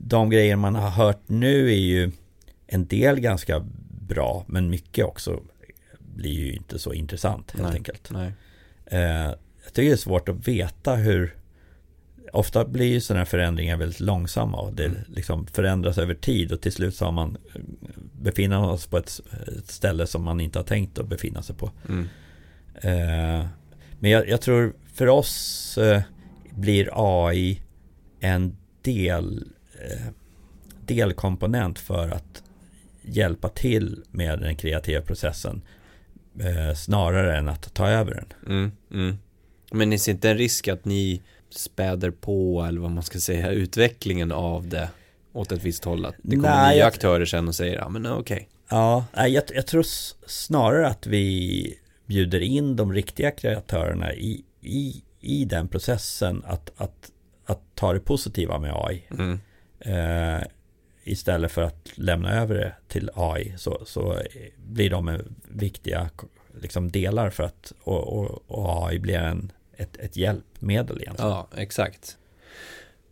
[0.00, 2.10] De grejer man har hört nu är ju
[2.66, 3.66] en del ganska
[4.08, 5.40] bra, men mycket också
[5.98, 8.10] blir ju inte så intressant helt nej, enkelt.
[8.10, 8.32] Nej.
[8.86, 9.34] Eh,
[9.64, 11.34] jag tycker det är svårt att veta hur
[12.32, 14.98] Ofta blir ju sådana här förändringar väldigt långsamma och det mm.
[15.08, 17.60] liksom förändras över tid och till slut så har man eh,
[18.12, 19.20] befinner oss på ett,
[19.64, 21.70] ställe som man inte har tänkt att befinna sig på.
[21.88, 22.08] Mm.
[22.74, 23.46] Eh,
[23.98, 26.02] men jag, jag, tror för oss eh,
[26.50, 27.62] blir AI
[28.20, 29.44] en del
[30.86, 32.42] delkomponent för att
[33.02, 35.62] hjälpa till med den kreativa processen
[36.76, 38.32] snarare än att ta över den.
[38.46, 39.18] Mm, mm.
[39.72, 44.32] Men det inte en risk att ni späder på eller vad man ska säga utvecklingen
[44.32, 44.88] av det
[45.32, 46.04] åt ett visst håll?
[46.04, 46.88] Att det kommer Nej, nya jag...
[46.88, 48.20] aktörer sen och säger ja men okej.
[48.20, 48.44] Okay.
[48.70, 49.84] Ja, jag, jag tror
[50.26, 51.74] snarare att vi
[52.06, 57.10] bjuder in de riktiga kreatörerna i, i, i den processen att, att,
[57.46, 59.04] att ta det positiva med AI.
[59.10, 59.40] Mm.
[59.80, 60.42] Eh,
[61.04, 64.18] istället för att lämna över det till AI så, så
[64.56, 66.10] blir de viktiga
[66.60, 71.30] liksom, delar för att och, och, och AI blir en, ett, ett hjälpmedel egentligen.
[71.30, 72.16] Ja, exakt.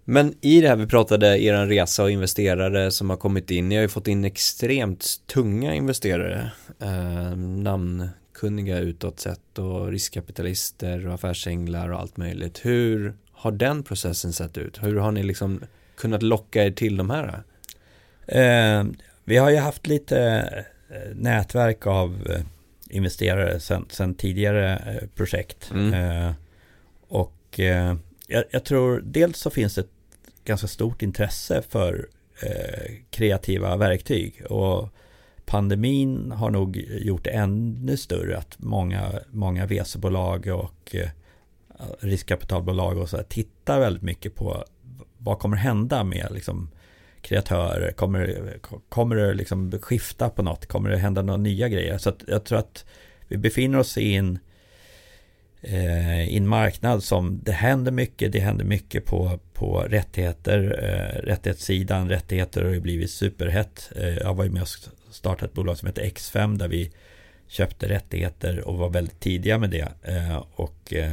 [0.08, 3.68] Men i det här vi pratade er resa och investerare som har kommit in.
[3.68, 6.50] Ni har ju fått in extremt tunga investerare.
[6.80, 12.60] Eh, namnkunniga utåt sett och riskkapitalister och affärsänglar och allt möjligt.
[12.64, 14.82] Hur har den processen sett ut?
[14.82, 15.64] Hur har ni liksom
[15.96, 17.42] kunnat locka er till de här?
[18.26, 18.84] Eh,
[19.24, 20.18] vi har ju haft lite
[20.90, 22.40] eh, nätverk av eh,
[22.90, 25.70] investerare sen tidigare eh, projekt.
[25.70, 25.94] Mm.
[25.94, 26.32] Eh,
[27.08, 29.90] och eh, jag, jag, tror dels så finns det ett
[30.44, 32.08] ganska stort intresse för
[32.42, 34.42] eh, kreativa verktyg.
[34.50, 34.88] Och
[35.46, 41.08] pandemin har nog gjort det ännu större att många, många VC-bolag och eh,
[42.00, 44.64] riskkapitalbolag och så tittar väldigt mycket på
[45.18, 46.70] vad kommer hända med liksom
[47.20, 47.92] kreatörer?
[47.92, 48.56] Kommer,
[48.88, 50.66] kommer det liksom skifta på något?
[50.66, 51.98] Kommer det hända några nya grejer?
[51.98, 52.84] Så jag tror att
[53.28, 54.38] vi befinner oss i en,
[55.66, 58.32] eh, i en marknad som det händer mycket.
[58.32, 62.08] Det händer mycket på, på rättigheter, eh, rättighetssidan.
[62.08, 63.92] Rättigheter har ju blivit superhett.
[63.96, 64.68] Eh, jag var ju med och
[65.10, 66.92] startade ett bolag som heter X5 där vi
[67.48, 69.88] köpte rättigheter och var väldigt tidiga med det.
[70.02, 71.12] Eh, och eh,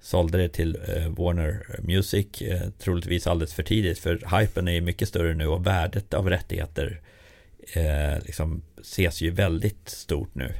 [0.00, 5.08] sålde det till eh, Warner Music eh, troligtvis alldeles för tidigt för hypen är mycket
[5.08, 7.00] större nu och värdet av rättigheter
[7.72, 10.52] eh, liksom ses ju väldigt stort nu.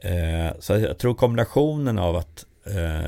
[0.00, 0.54] Mm.
[0.60, 2.46] så jag tror kombinationen av att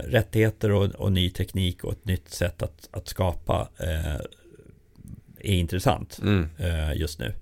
[0.07, 3.69] rättigheter och, och, ny teknik och ett nytt sätt att, att skapa
[5.41, 6.49] är intressant mm.
[6.95, 7.33] just nu.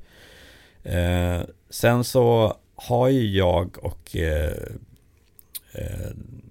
[1.71, 4.17] sen så har ju jag och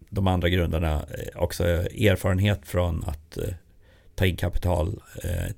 [0.10, 3.38] de andra grundarna också erfarenhet från att
[4.16, 5.02] ta in kapital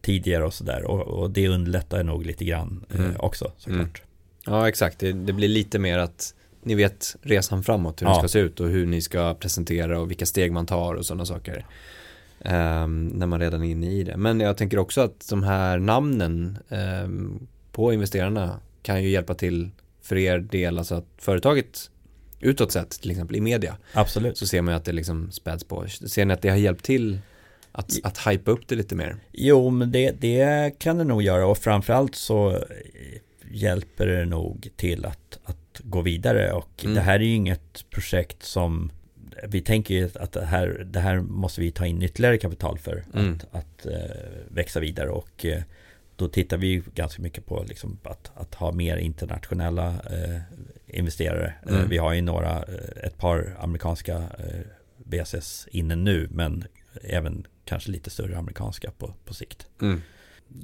[0.01, 0.83] tidigare och sådär.
[0.83, 3.15] Och, och det underlättar nog lite grann mm.
[3.19, 3.77] också såklart.
[3.79, 3.91] Mm.
[4.45, 8.13] Ja exakt, det, det, blir lite mer att ni vet resan framåt, hur ja.
[8.13, 11.05] det ska se ut och hur ni ska presentera och vilka steg man tar och
[11.05, 11.65] sådana saker.
[12.39, 14.17] Um, när man redan är inne i det.
[14.17, 19.69] Men jag tänker också att de här namnen um, på investerarna kan ju hjälpa till
[20.01, 21.89] för er del, alltså att företaget
[22.39, 23.77] utåt sett, till exempel i media.
[23.93, 24.37] Absolut.
[24.37, 25.87] Så ser man ju att det liksom späds på.
[25.87, 27.19] Ser ni att det har hjälpt till
[27.71, 29.15] att, att hypa upp det lite mer?
[29.31, 32.63] Jo, men det, det kan det nog göra och framförallt så
[33.51, 36.95] hjälper det nog till att, att gå vidare och mm.
[36.95, 38.91] det här är ju inget projekt som
[39.47, 43.03] vi tänker ju att det här, det här måste vi ta in ytterligare kapital för
[43.13, 43.33] mm.
[43.33, 43.93] att, att uh,
[44.47, 45.57] växa vidare och uh,
[46.15, 50.39] då tittar vi ganska mycket på liksom att, att ha mer internationella uh,
[50.87, 51.53] investerare.
[51.69, 51.89] Mm.
[51.89, 52.63] vi har ju några,
[53.03, 54.23] ett par amerikanska
[54.97, 56.63] BSS inne nu men
[57.03, 59.67] även kanske lite större amerikanska på, på sikt.
[59.81, 60.01] Mm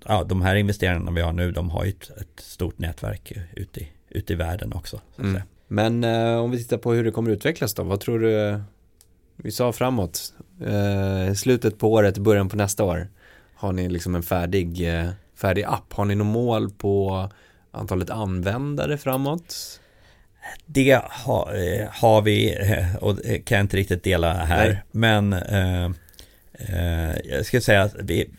[0.06, 3.80] ja, de här investerarna vi har nu, de har ju ett, ett stort nätverk ute
[3.80, 5.02] i, ute i världen också.
[5.20, 5.42] Mm.
[5.68, 8.62] Men eh, om vi tittar på hur det kommer utvecklas då, vad tror du?
[9.36, 10.34] Vi sa framåt,
[10.66, 13.08] eh, slutet på året, början på nästa år.
[13.56, 15.94] Har ni liksom en färdig, eh, färdig app?
[15.94, 17.30] Har ni något mål på
[17.72, 19.80] antalet användare framåt?
[20.66, 24.68] Det ha, eh, har vi eh, och det kan jag inte riktigt dela här.
[24.68, 24.84] Nej.
[24.92, 25.90] Men eh,
[27.24, 28.30] jag skulle säga att, vi,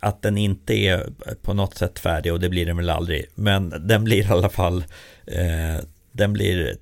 [0.00, 1.06] att den inte är
[1.42, 3.26] på något sätt färdig och det blir den väl aldrig.
[3.34, 4.84] Men den blir i alla fall,
[5.26, 6.76] eh, den blir,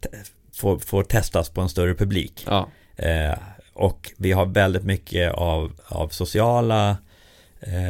[0.52, 2.44] får, får, testas på en större publik.
[2.46, 2.68] Ja.
[2.96, 3.35] Eh,
[3.74, 6.96] och vi har väldigt mycket av, av sociala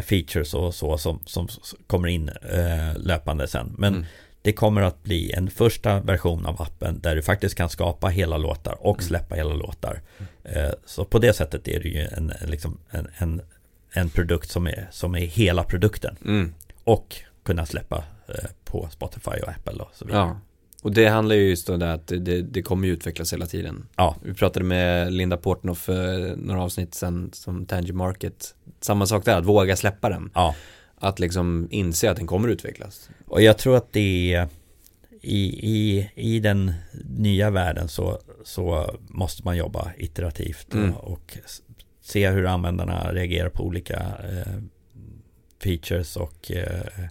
[0.05, 1.49] features och så som, som
[1.87, 2.31] kommer in
[2.97, 3.75] löpande sen.
[3.79, 4.07] Men mm.
[4.43, 8.37] Det kommer att bli en första version av appen där du faktiskt kan skapa hela
[8.37, 9.09] låtar och mm.
[9.09, 10.01] släppa hela låtar.
[10.45, 10.75] Mm.
[10.85, 13.43] Så på det sättet är det ju en, liksom en, en,
[13.93, 16.17] en produkt som är, som är hela produkten.
[16.25, 16.55] Mm.
[16.85, 20.23] Och kunna släppa eh, på Spotify och Apple och så vidare.
[20.23, 20.41] Ja.
[20.83, 23.87] Och det handlar ju just om det att det, det kommer ju utvecklas hela tiden.
[23.97, 24.17] Ja.
[24.23, 28.55] Vi pratade med Linda Portnoff för några avsnitt sedan som Tangy Market.
[28.81, 30.31] Samma sak där, att våga släppa den.
[30.35, 30.55] Ja
[31.03, 33.11] att liksom inse att den kommer utvecklas.
[33.27, 34.49] Och jag tror att det är
[35.21, 36.73] i, i, i den
[37.05, 40.93] nya världen så, så måste man jobba iterativt mm.
[40.93, 41.39] och,
[42.03, 44.63] se hur användarna reagerar på olika eh,
[45.63, 47.05] features och eh,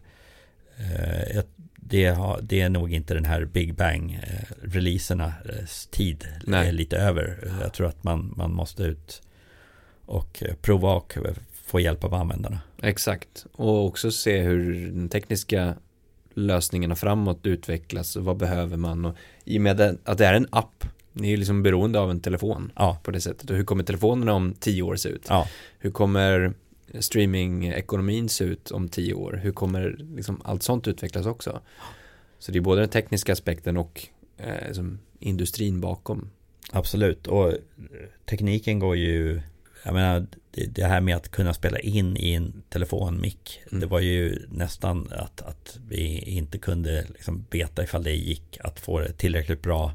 [0.77, 1.43] eh,
[1.75, 6.67] det, har, det är nog inte den här Big Bang-releasernas eh, tid Nej.
[6.67, 7.51] är lite över.
[7.61, 9.21] Jag tror att man, man måste ut
[10.05, 11.17] och prova och
[11.71, 12.59] få hjälp av användarna.
[12.81, 15.75] Exakt, och också se hur den tekniska
[16.33, 20.47] lösningarna framåt utvecklas och vad behöver man och i och med att det är en
[20.49, 22.97] app ni är ju liksom beroende av en telefon ja.
[23.03, 25.25] på det sättet och hur kommer telefonerna om tio år se ut?
[25.29, 25.47] Ja.
[25.79, 26.53] Hur kommer
[26.99, 29.39] streaming-ekonomin se ut om tio år?
[29.43, 31.61] Hur kommer liksom allt sånt utvecklas också?
[32.39, 34.07] Så det är både den tekniska aspekten och
[34.37, 36.29] eh, liksom industrin bakom.
[36.71, 37.53] Absolut, och
[38.25, 39.41] tekniken går ju
[39.83, 43.79] jag menar, det, här med att kunna spela in i en telefonmick, mm.
[43.79, 48.79] det var ju nästan att, att vi inte kunde liksom beta ifall det gick att
[48.79, 49.93] få det tillräckligt bra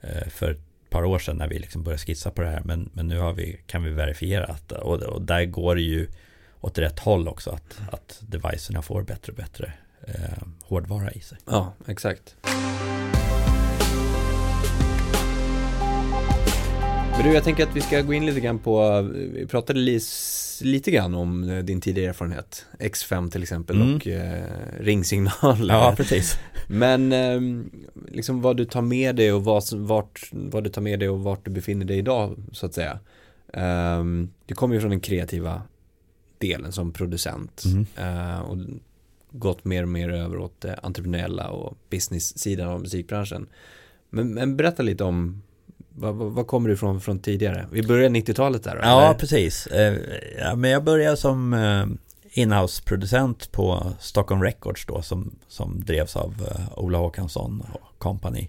[0.00, 2.62] eh, för ett par år sedan när vi liksom började skissa på det här.
[2.64, 6.08] Men, men nu vi, kan vi verifiera att, och, och där går det ju
[6.60, 9.72] åt rätt håll också, att, att devicerna får bättre och bättre
[10.06, 11.38] eh, hårdvara i sig.
[11.46, 12.36] Ja, exakt.
[17.16, 20.00] Men du, jag tänker att vi ska gå in lite grann på, vi pratade li,
[20.60, 23.96] lite grann om eh, din tidigare erfarenhet, X5 till exempel mm.
[23.96, 24.44] och eh,
[24.80, 25.68] ringsignal.
[25.68, 26.38] Ja, precis.
[26.68, 27.40] Men eh,
[28.08, 31.20] liksom vad du tar med dig och vad, vart, vad du tar med dig och
[31.20, 32.98] vart du befinner dig idag, så att säga.
[33.52, 34.04] Eh,
[34.46, 35.62] du kommer ju från den kreativa
[36.38, 37.86] delen som producent mm.
[37.96, 38.56] eh, och
[39.30, 43.46] gått mer och mer över åt det entreprenöriella och business-sidan av musikbranschen.
[44.10, 45.42] Men, men berätta lite om
[45.98, 47.66] vad, kommer du ifrån från tidigare?
[47.72, 48.80] Vi började 90-talet där?
[48.82, 49.18] Ja, eller?
[49.18, 49.66] precis.
[49.66, 49.98] Eh,
[50.38, 51.86] ja, men jag började som eh,
[52.42, 58.48] inhouse-producent på Stockholm Records då som, som drevs av uh, Ola Håkansson och company.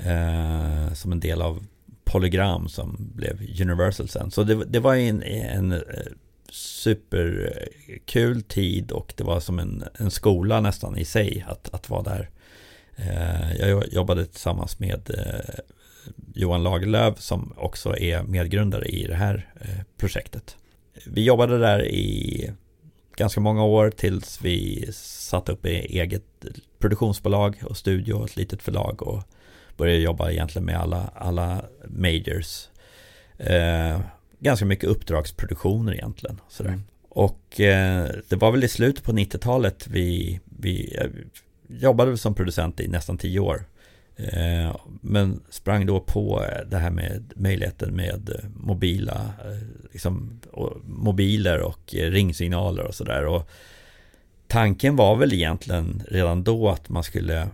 [0.00, 1.66] Uh, som en del av
[2.04, 4.30] Polygram som blev Universal sen.
[4.30, 5.82] Så det, det var en, en
[6.50, 12.02] superkul tid och det var som en, en skola nästan i sig att, att vara
[12.02, 12.30] där.
[13.58, 15.10] Jag jobbade tillsammans med
[16.34, 20.56] Johan Lagerlöf som också är medgrundare i det här eh, projektet.
[21.06, 22.52] Vi jobbade där i
[23.16, 26.44] ganska många år tills vi satte upp eget
[26.78, 29.22] produktionsbolag och studio och ett litet förlag och
[29.76, 32.68] började jobba egentligen med alla, alla majors.
[33.38, 34.00] Eh,
[34.38, 36.40] ganska mycket uppdragsproduktioner egentligen.
[36.48, 36.70] Sådär.
[36.70, 36.82] Mm.
[37.08, 41.10] Och eh, det var väl i slutet på 90-talet vi, vi eh,
[41.68, 43.64] jobbade som producent i nästan tio år.
[44.18, 49.32] Eh, men sprang då på eh, det här med möjligheten med eh, mobila,
[49.92, 50.40] liksom,
[50.84, 53.42] mobiler och ringsignaler och sådär.
[54.46, 57.48] Tanken var väl egentligen redan då att man skulle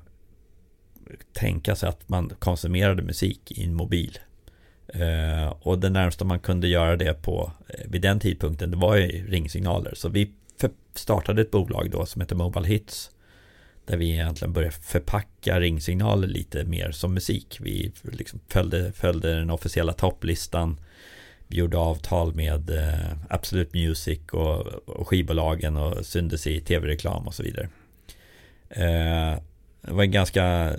[1.32, 4.18] tänka sig att man konsumerade musik i en mobil.
[5.60, 7.52] Och det närmsta man kunde göra det på
[7.84, 9.94] vid den tidpunkten det var ju ringsignaler.
[9.94, 10.32] Så vi
[10.94, 13.10] startade ett bolag då som heter Mobile Hits.
[13.86, 17.58] Där vi egentligen började förpacka ringsignaler lite mer som musik.
[17.60, 20.80] Vi liksom följde, följde den officiella topplistan.
[21.46, 27.34] Vi gjorde avtal med eh, Absolute Music och, och skivbolagen och syntes i tv-reklam och
[27.34, 27.68] så vidare.
[28.70, 29.38] Eh,
[29.80, 30.72] det var en ganska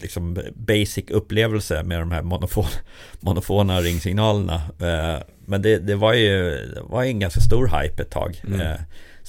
[0.00, 2.64] liksom basic upplevelse med de här monofon,
[3.20, 4.54] monofona ringsignalerna.
[4.80, 8.42] Eh, men det, det, var ju det var en ganska stor hype ett tag.
[8.46, 8.78] Mm.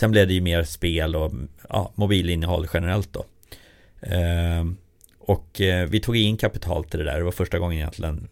[0.01, 1.31] Eh, sen blev det ju mer spel och
[1.69, 3.25] ja, mobilinnehåll generellt då.
[4.01, 4.65] Eh,
[5.19, 7.17] och vi tog in kapital till det där.
[7.17, 8.27] Det var första gången egentligen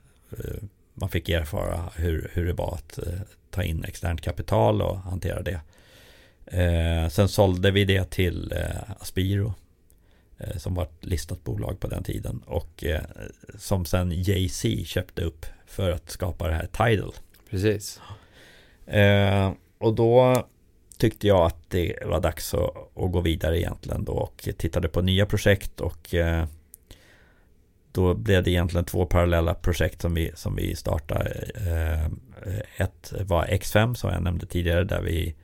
[0.93, 2.99] man fick erfara hur, hur det var att
[3.51, 5.61] ta in externt kapital och hantera det.
[7.11, 8.53] sen sålde vi det till
[8.99, 9.53] Aspiro
[10.39, 13.01] Eh, som var ett listat bolag på den tiden och eh,
[13.57, 17.13] som sen Jay-Z köpte upp för att skapa det här Tidal.
[17.49, 18.01] Precis.
[18.86, 20.47] Eh, och då
[21.00, 25.02] tyckte jag att det var dags att, att, gå vidare egentligen då och tittade på
[25.02, 26.16] nya projekt och
[27.91, 31.30] då blev det egentligen två parallella projekt som vi, som vi startade.
[32.78, 35.36] Ett var X5 som jag nämnde tidigare där vi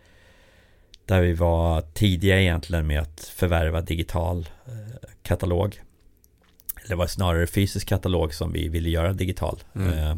[1.06, 5.82] där vi var tidiga egentligen med att förvärva digital eh, katalog.
[6.88, 9.60] Det var snarare fysisk katalog som vi ville göra digital.
[9.76, 9.94] Mm.
[9.94, 10.18] Eh,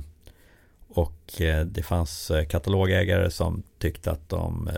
[0.88, 4.70] och eh, det fanns katalogägare som tyckte att de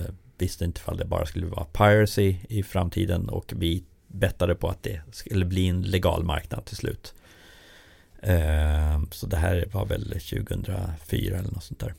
[0.41, 4.83] visste inte ifall det bara skulle vara piracy i framtiden och vi bettade på att
[4.83, 7.13] det skulle bli en legal marknad till slut.
[9.11, 11.93] Så det här var väl 2004 eller något sånt där.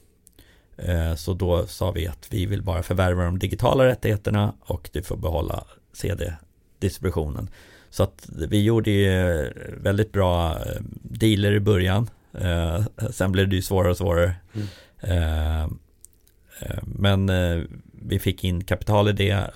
[0.82, 5.02] Eh, så då sa vi att vi vill bara förvärva de digitala rättigheterna och du
[5.02, 7.50] får behålla CD-distributionen.
[7.90, 12.10] Så att vi gjorde ju väldigt bra eh, dealer i början.
[12.32, 14.34] Eh, sen blev det ju svårare och svårare.
[14.52, 14.66] Mm.
[16.84, 17.28] Men
[18.00, 19.50] vi fick in kapital i det,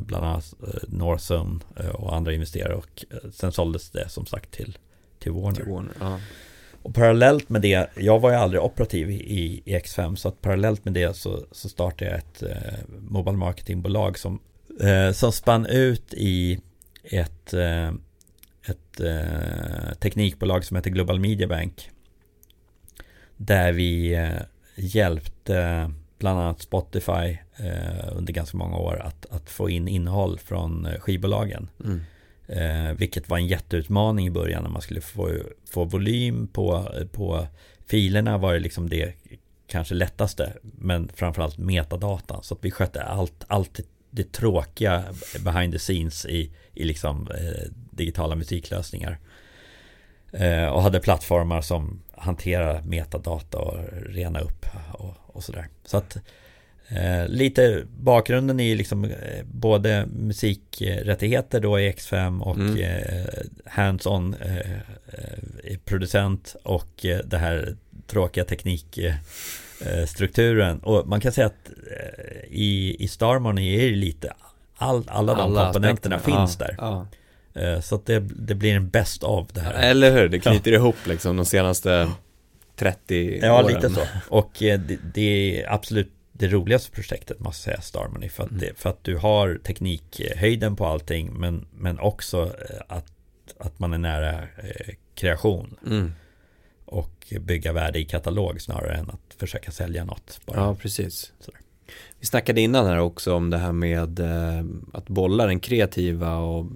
[0.00, 0.54] bland annat
[0.88, 1.60] Northzone
[1.92, 4.78] och andra investerare och sen såldes det som sagt till,
[5.18, 5.54] till Warner.
[5.54, 6.18] Till Warner ja.
[6.82, 9.14] Och parallellt med det, jag var ju aldrig operativ i,
[9.66, 14.18] i X5 så att parallellt med det så, så startade jag ett eh, mobile marketingbolag
[14.18, 14.40] som,
[14.80, 16.60] eh, som spann ut i
[17.04, 17.88] ett, eh,
[18.66, 21.90] ett eh, teknikbolag som heter Global Media Bank.
[23.36, 24.42] Där vi eh,
[24.76, 25.90] hjälpte
[26.20, 31.68] bland annat Spotify eh, under ganska många år att, att få in innehåll från skivbolagen.
[31.84, 32.00] Mm.
[32.46, 35.30] Eh, vilket var en jätteutmaning i början när man skulle få,
[35.70, 37.46] få volym på, på
[37.86, 39.14] filerna var det liksom det
[39.66, 40.52] kanske lättaste.
[40.62, 42.42] Men framförallt metadata.
[42.42, 45.04] Så att vi skötte allt, allt det tråkiga
[45.44, 49.18] behind the scenes i, i liksom eh, digitala musiklösningar.
[50.32, 55.68] Eh, och hade plattformar som hanterar metadata och rena upp och, och sådär.
[55.84, 56.18] Så att
[56.92, 62.78] Eh, lite bakgrunden är liksom eh, både musikrättigheter då i X5 och mm.
[62.78, 63.24] eh,
[63.64, 64.64] hands-on eh, eh
[65.84, 67.76] producent och det här
[68.06, 70.78] tråkiga teknikstrukturen.
[70.78, 71.70] och man kan säga att
[72.48, 74.32] i, i Starmon är det lite
[74.76, 76.46] all, alla de alla komponenterna aspekterna.
[76.46, 76.74] finns ja, där.
[76.78, 77.06] Ja.
[77.82, 79.72] Så att det, det blir en bäst av det här.
[79.72, 80.78] Eller hur, det knyter ja.
[80.78, 82.10] ihop liksom de senaste
[82.80, 83.74] 30 ja, åren.
[83.74, 84.00] Lite så.
[84.28, 88.60] Och det, det är absolut det roligaste projektet måste jag säga Starmony för att, mm.
[88.60, 93.12] det, för att du har teknikhöjden på allting men, men också eh, att,
[93.58, 96.12] att man är nära eh, kreation mm.
[96.84, 100.40] och bygga värde i katalog snarare än att försöka sälja något.
[100.46, 100.60] Bara.
[100.60, 101.32] Ja, precis.
[101.40, 101.60] Sådär.
[102.20, 106.66] Vi snackade innan här också om det här med eh, att bolla den kreativa och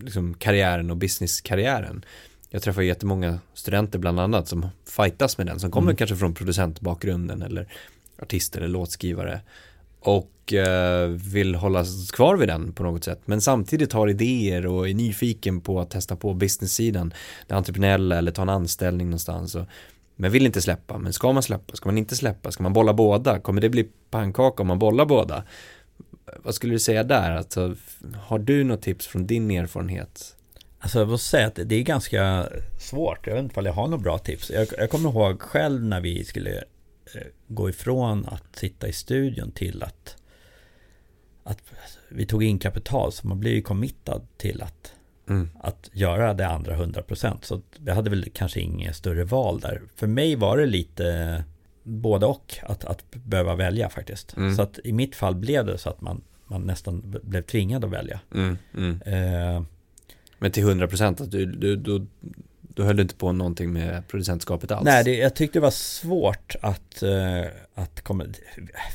[0.00, 2.04] liksom karriären och businesskarriären.
[2.50, 5.96] Jag träffar jättemånga studenter bland annat som fightas med den, som kommer mm.
[5.96, 7.68] kanske från producentbakgrunden eller
[8.22, 9.40] artist eller låtskrivare
[10.00, 14.88] och eh, vill hålla kvar vid den på något sätt men samtidigt har idéer och
[14.88, 17.14] är nyfiken på att testa på business-sidan
[17.46, 19.66] det entreprenöriella eller ta en anställning någonstans och,
[20.16, 22.94] men vill inte släppa, men ska man släppa, ska man inte släppa, ska man bolla
[22.94, 25.44] båda, kommer det bli pannkaka om man bollar båda?
[26.38, 27.30] Vad skulle du säga där?
[27.30, 27.74] Alltså,
[28.16, 30.35] har du något tips från din erfarenhet?
[30.86, 33.26] Alltså jag måste säga att det är ganska svårt.
[33.26, 34.50] Jag vet inte om jag har några bra tips.
[34.50, 36.56] Jag, jag kommer ihåg själv när vi skulle
[37.14, 40.16] eh, gå ifrån att sitta i studion till att,
[41.44, 41.58] att
[42.08, 43.12] vi tog in kapital.
[43.12, 44.92] Så man blir ju committad till att,
[45.28, 45.50] Mm.
[45.60, 47.36] att göra det andra 100%.
[47.42, 49.82] Så vi hade väl kanske inget större val där.
[49.96, 51.44] För mig var det lite
[51.82, 54.36] både och att, att behöva välja faktiskt.
[54.36, 54.56] Mm.
[54.56, 57.90] Så att i mitt fall blev det så att man, man nästan blev tvingad att
[57.90, 58.20] välja.
[58.34, 58.58] Mm.
[58.74, 59.00] Mm.
[59.02, 59.62] Eh,
[60.38, 62.06] Men till 100 procent, att du, du, du,
[62.60, 64.84] du höll inte på någonting med producentskapet alls?
[64.84, 68.24] Nej, det, jag tyckte det var svårt att, eh, att komma...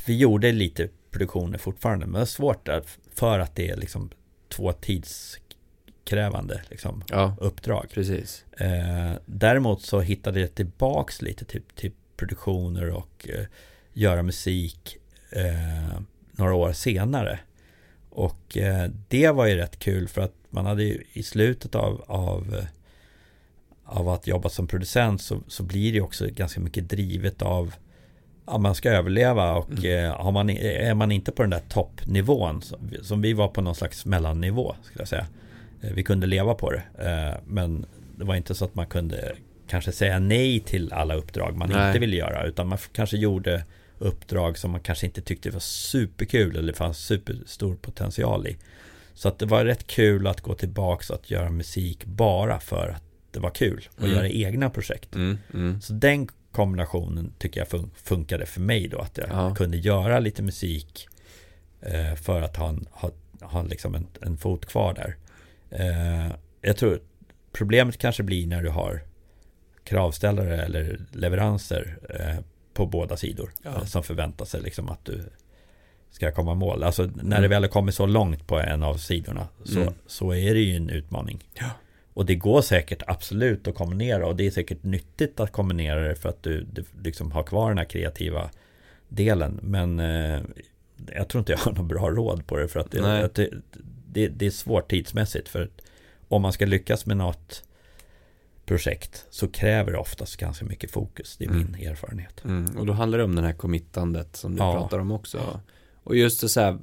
[0.06, 4.10] Vi gjorde lite produktioner fortfarande, men det var svårt att, för att det är liksom
[4.48, 7.86] två tidskrävande liksom, Ja, uppdrag.
[7.94, 8.44] precis.
[8.56, 13.44] Eh, däremot så hittade jag tillbaks lite till, till produktioner och eh,
[13.92, 14.96] göra musik
[15.30, 16.00] eh,
[16.32, 17.38] några år senare.
[18.14, 22.04] Och eh, det var ju rätt kul för att man hade ju i slutet av,
[22.06, 22.64] av, eh,
[23.84, 27.74] av att jobba som producent så, så blir det också ganska mycket drivet av
[28.44, 30.04] att man ska överleva och Mm.
[30.04, 32.62] eh, har man, är man inte på den där toppnivån
[33.02, 35.26] som, vi var på någon slags mellannivå skulle jag säga.
[35.80, 36.82] Vi kunde leva på det
[37.46, 37.86] men
[38.16, 39.36] det var inte så att man kunde
[39.68, 41.86] kanske säga nej till alla uppdrag man Nej.
[41.86, 43.64] inte ville göra utan man kanske gjorde
[44.02, 48.56] uppdrag som man kanske inte tyckte var superkul eller fanns superstor potential i.
[49.14, 52.88] Så att det var rätt kul att gå tillbaks och att göra musik bara för
[52.88, 54.14] att det var kul och Mm.
[54.16, 55.14] göra egna projekt.
[55.14, 55.38] Mm.
[55.54, 55.80] Mm.
[55.80, 58.98] Så den kombinationen tycker jag fun- funkade för mig då.
[58.98, 59.54] Att jag Ja.
[59.54, 61.08] kunde göra lite musik
[61.80, 65.16] eh, för att ha, en, ha, ha liksom en, en fot kvar där.
[65.70, 67.00] Eh, jag tror
[67.52, 69.02] problemet kanske blir när du har
[69.84, 72.38] kravställare eller leveranser eh,
[72.74, 73.52] på båda sidor.
[73.62, 73.70] Ja.
[73.70, 75.20] eh, Som förväntar sig liksom att du
[76.10, 76.82] ska komma mål.
[76.82, 77.42] Alltså när Mm.
[77.42, 79.94] det väl har kommit så långt på en av sidorna så, Mm.
[80.06, 81.44] så är det ju en utmaning.
[81.54, 81.70] Ja.
[82.14, 86.14] Och det går säkert absolut att kombinera och det är säkert nyttigt att kombinera det
[86.14, 88.50] för att du, du liksom har kvar den här kreativa
[89.08, 89.58] delen.
[89.62, 90.40] Men eh,
[91.14, 93.48] jag tror inte jag har något bra råd på det för att det, att det,
[94.12, 95.48] det, det är svårt tidsmässigt.
[95.48, 95.70] För
[96.28, 97.64] om man ska lyckas med något
[98.76, 101.36] projekt så kräver det oftast ganska mycket fokus.
[101.38, 101.72] Det är Mm.
[101.72, 102.44] min erfarenhet.
[102.44, 102.76] Mm.
[102.78, 104.72] Och då handlar det om den här committandet som du Ja.
[104.72, 105.60] pratar om också.
[106.04, 106.78] Och just det så här,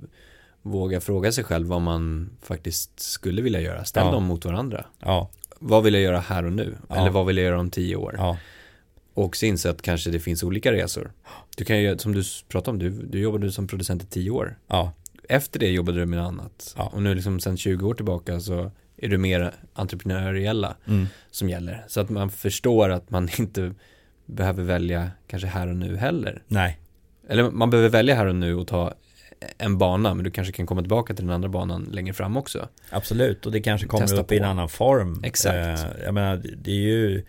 [0.62, 3.86] våga fråga sig själv vad man faktiskt skulle vilja göra.
[3.86, 4.12] Ställ Ja.
[4.12, 4.86] dem mot varandra.
[5.00, 5.30] Ja,
[5.62, 6.76] Vad vill jag göra här och nu?
[6.90, 6.96] Ja.
[6.96, 8.16] Eller vad vill jag göra om tio år?
[8.18, 8.38] ja,
[9.14, 11.12] Och också inse att kanske det finns olika resor.
[11.58, 14.58] Du kan ju, som du pratade om, du, du jobbade som producent i tio år.
[14.68, 14.94] ja,
[15.30, 16.74] Efter det jobbade du med annat.
[16.78, 16.88] Ja.
[16.94, 18.72] Och nu liksom sen 20 år tillbaka så
[19.02, 21.84] är du mer entreprenöriella mm, som gäller.
[21.88, 23.74] Så att man förstår att man inte
[24.26, 26.44] behöver välja kanske här och nu heller.
[26.48, 26.80] nej,
[27.30, 28.94] Eller man behöver välja här och nu och ta
[29.58, 32.68] en bana, men du kanske kan komma tillbaka till den andra banan längre fram också.
[32.90, 33.46] absolut.
[33.46, 34.50] Och det kanske kommer Testa upp i en på.
[34.50, 35.22] annan form.
[35.24, 35.56] Exakt.
[35.84, 37.26] Eh, jag menar, det- det är ju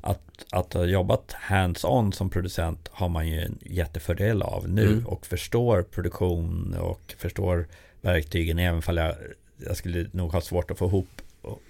[0.00, 5.06] att, att ha jobbat hands-on som producent har man ju en jättefördel av nu Mm.
[5.06, 7.66] och förstår produktion och förstår
[8.00, 9.14] verktygen även fall jag,
[9.66, 11.22] jag skulle nog ha svårt att få ihop,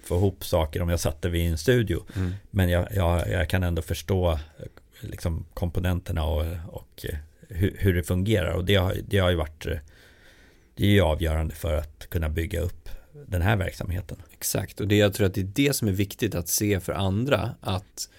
[0.03, 2.03] få ihop saker om jag satte vid en studio.
[2.15, 2.31] Mm.
[2.51, 4.39] Men jag, jag, jag kan ändå förstå
[5.01, 7.17] liksom komponenterna och, och eh,
[7.49, 8.51] hur, hur det fungerar.
[8.51, 9.77] Och det har, det har ju varit eh,
[10.75, 12.89] Det är ju avgörande för att kunna bygga upp
[13.27, 14.17] den här verksamheten.
[14.31, 16.93] Exakt, och det jag tror att det är det som är viktigt att se för
[16.93, 18.09] andra, att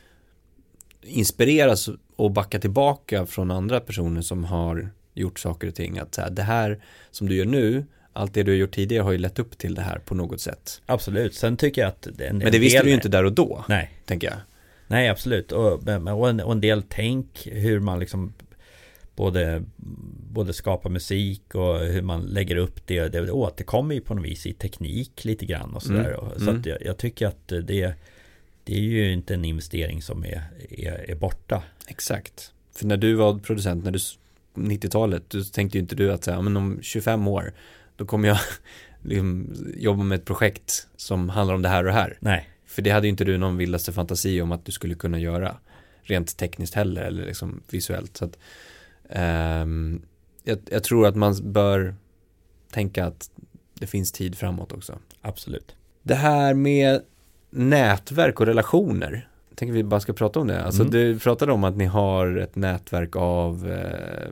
[1.02, 5.98] inspireras och backa tillbaka från andra personer som har gjort saker och ting.
[5.98, 9.02] Att så här, det här som du gör nu, allt det du har gjort tidigare
[9.02, 10.82] har ju lett upp till det här på något sätt.
[10.86, 13.64] Absolut, sen tycker jag att en, Men det visste du ju inte där och då,
[13.68, 14.36] Nej, tänker jag.
[14.86, 15.52] nej absolut.
[15.52, 18.32] Och, och, en, och en del tänk hur man liksom
[19.16, 19.64] både,
[20.32, 23.08] både skapar musik och hur man lägger upp det.
[23.08, 26.18] Det återkommer ju på något vis i teknik lite grann och sådär.
[26.22, 26.60] Mm, Så mm.
[26.60, 27.94] att jag, jag tycker att det,
[28.64, 31.62] det är ju inte en investering som är, är, är borta.
[31.88, 32.52] Exakt.
[32.76, 33.98] För när du var producent, när du,
[34.54, 37.52] 90-talet, då tänkte ju inte du att säga, men om 25 år,
[38.03, 38.38] då kommer jag
[39.03, 42.16] liksom jobba med ett projekt som handlar om det här och det här.
[42.20, 45.18] Nej, För det hade ju inte du någon vildaste fantasi om att du skulle kunna
[45.18, 45.57] göra
[46.03, 48.16] rent tekniskt heller eller liksom visuellt.
[48.16, 48.38] Så att,
[49.11, 50.03] ehm,
[50.44, 51.94] jag, jag tror att man bör
[52.70, 53.30] tänka att
[53.74, 54.98] det finns tid framåt också.
[55.20, 55.76] absolut.
[56.03, 57.03] Det här med
[57.50, 59.28] nätverk och relationer.
[59.48, 60.64] Jag tänker vi bara ska prata om det.
[60.64, 60.92] Alltså Mm.
[60.92, 64.30] du pratade om att ni har ett nätverk av, eh,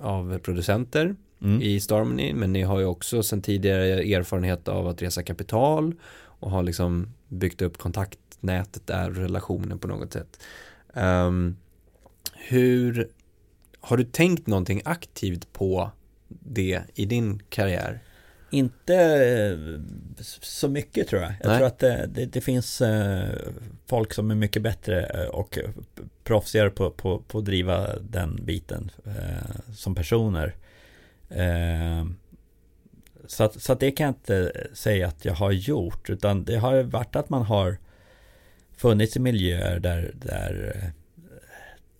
[0.00, 1.62] av producenter Mm.
[1.62, 5.94] i Starmony, men ni har ju också sedan tidigare erfarenhet av att resa kapital
[6.40, 10.40] och har liksom byggt upp kontaktnätet där relationen på något sätt.
[10.94, 11.56] Ehm,
[12.34, 13.08] hur
[13.80, 15.90] har du tänkt någonting aktivt på
[16.28, 18.00] det i din karriär?
[18.50, 19.80] Inte eh,
[20.40, 21.32] så mycket tror jag.
[21.40, 21.58] Jag Nej.
[21.58, 23.28] tror att det, det, det finns eh,
[23.86, 25.58] folk som är mycket bättre eh, och
[26.24, 30.54] proffsigare på, på, på att driva den biten eh, som personer.
[31.30, 32.06] Eh,
[33.26, 36.56] så, att, så att det kan jag inte säga att jag har gjort, utan det
[36.56, 37.78] har varit att man har
[38.76, 40.92] funnits i miljöer där, där,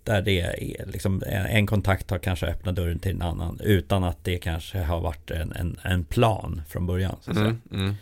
[0.05, 4.05] där det är liksom en, en kontakt har kanske öppnat dörren till en annan utan
[4.05, 7.17] att det kanske har varit en, en, en plan från början.
[7.21, 7.49] Så att säga.
[7.49, 7.89] Mm, mm.
[7.89, 7.95] Eh,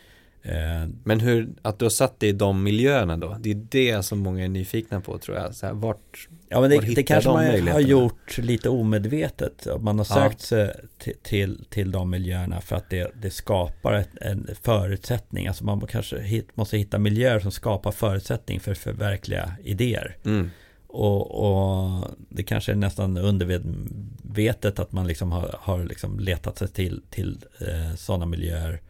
[1.05, 4.19] Men hur, att du har satt dig i de miljöerna då, det är det som
[4.19, 5.55] många är nyfikna på tror jag.
[5.55, 9.67] Så här, vart, Ja men det, det kanske de man har gjort lite omedvetet.
[9.81, 10.15] Man har Ja.
[10.15, 15.47] sökt sig till, till, till de miljöerna för att det, det skapar ett, en förutsättning.
[15.47, 20.17] Alltså man kanske hit, måste hitta miljöer som skapar förutsättning för förverkliga idéer.
[20.25, 20.51] mm,
[20.87, 26.69] Och, och det kanske är nästan undervetet att man liksom har, har liksom letat sig
[26.69, 28.81] till, till eh, sådana miljöer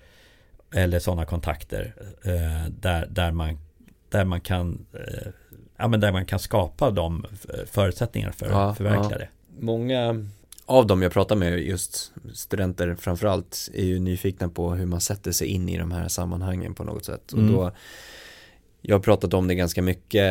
[0.75, 1.95] eller sådana kontakter
[2.25, 3.59] eh, där, där, man,
[4.09, 5.29] där man kan eh,
[5.77, 7.27] ja, men där man kan skapa de
[7.67, 9.19] förutsättningarna för Ja, att förverkliga ja.
[9.19, 9.29] det.
[9.65, 10.27] många
[10.67, 15.33] av dem jag pratar med, just studenter framförallt, är ju nyfikna på hur man sätter
[15.33, 17.33] sig in i de här sammanhangen på något sätt.
[17.33, 17.53] Och Mm.
[17.53, 17.73] då,
[18.81, 20.25] jag har pratat om det ganska mycket,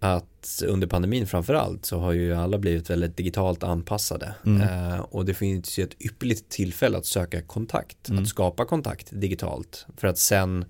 [0.00, 4.34] att under pandemin framförallt så har ju alla blivit väldigt digitalt anpassade.
[4.46, 4.62] Mm.
[4.62, 8.22] Eh, och det finns ju ett ypperligt tillfälle att söka kontakt, Mm.
[8.22, 9.86] att skapa kontakt digitalt.
[9.96, 10.64] För att sen,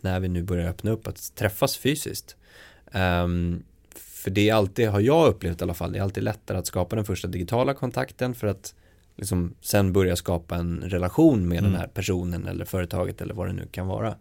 [0.00, 2.36] när vi nu börjar öppna upp, att träffas fysiskt.
[2.92, 3.62] Ehm,
[3.96, 6.66] för det är alltid, har jag upplevt i alla fall, det är alltid lättare att
[6.66, 8.74] skapa den första digitala kontakten för att
[9.16, 11.70] liksom sen börja skapa en relation med Mm.
[11.72, 14.14] den här personen eller företaget eller vad det nu kan vara.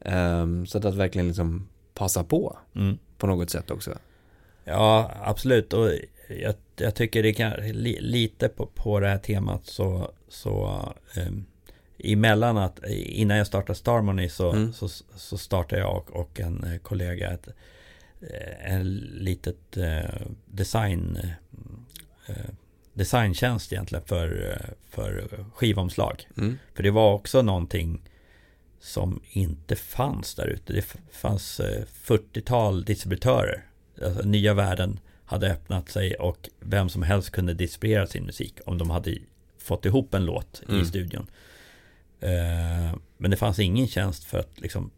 [0.00, 2.98] Ehm, så att, att verkligen liksom passa på Mm.
[3.18, 3.98] på något sätt också.
[4.64, 5.72] Ja, absolut.
[5.72, 5.90] Och
[6.28, 10.82] jag, jag tycker det kan li, lite på, på det här temat så, så
[11.28, 11.44] um,
[11.98, 14.72] emellan att innan jag startade Starmoney så, Mm.
[14.72, 17.48] så, så startade jag och, och en kollega ett
[18.20, 21.18] eh, en litet eh, design
[22.26, 22.34] eh,
[22.94, 24.58] designtjänst egentligen för,
[24.90, 26.28] för skivomslag.
[26.36, 26.58] Mm.
[26.74, 28.02] För det var också någonting
[28.82, 30.72] som inte fanns där ute.
[30.72, 33.64] Det fanns eh, 40-tal distributörer.
[34.04, 38.78] Alltså, nya världen hade öppnat sig och vem som helst kunde distribuera sin musik om
[38.78, 39.14] de hade
[39.58, 40.80] fått ihop en låt Mm.
[40.80, 41.26] i studion.
[42.20, 44.90] Eh, Men det fanns ingen tjänst för att liksom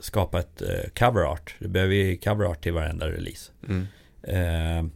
[0.00, 1.54] skapa ett eh, cover art.
[1.58, 3.52] Du behöver ju cover art till varenda release.
[3.68, 3.86] Mm.
[4.22, 4.90] Eh,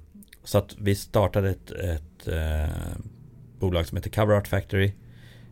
[0.45, 2.68] så att vi startade ett, ett eh,
[3.59, 4.93] bolag som heter Cover Art Factory.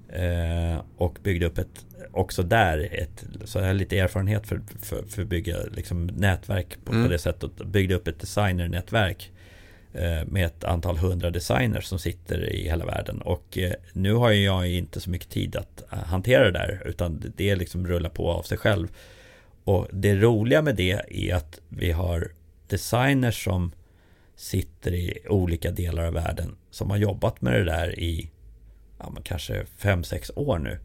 [0.08, 5.02] Eh, och byggde upp ett, också där, ett, så jag har lite erfarenhet för, för,
[5.02, 7.04] för att bygga liksom, nätverk på, Mm.
[7.04, 7.56] på det sättet.
[7.66, 9.32] Byggde upp ett designernätverk
[9.94, 13.20] eh, med ett antal hundra designers som sitter i hela världen.
[13.22, 17.20] Och eh, nu har jag inte så mycket tid att eh, hantera det där, utan
[17.20, 18.88] det- det liksom rullar på av sig själv.
[19.64, 22.28] Och det roliga med det är att vi har
[22.66, 23.72] designers som
[24.36, 28.30] sitter i olika delar av världen som har jobbat med det där i
[28.98, 30.78] ja, kanske 5-6 år nu.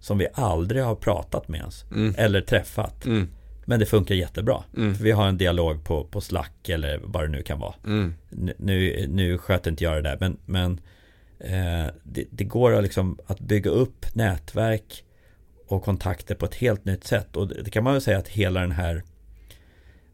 [0.00, 1.84] Som vi aldrig har pratat med ens.
[1.90, 2.14] Mm.
[2.18, 3.06] Eller träffat.
[3.06, 3.28] Mm.
[3.64, 4.64] Men det funkar jättebra.
[4.76, 4.92] Mm.
[4.92, 7.74] Vi har en dialog på, på Slack eller vad det nu kan vara.
[7.84, 8.14] Mm.
[8.30, 10.80] Nu- Nu, nu sköter inte jag det där men, men
[11.40, 15.04] eh, det, det går att, liksom, att bygga upp nätverk
[15.66, 17.36] och kontakter på ett helt nytt sätt.
[17.36, 19.02] Och det, det kan man väl säga att hela den här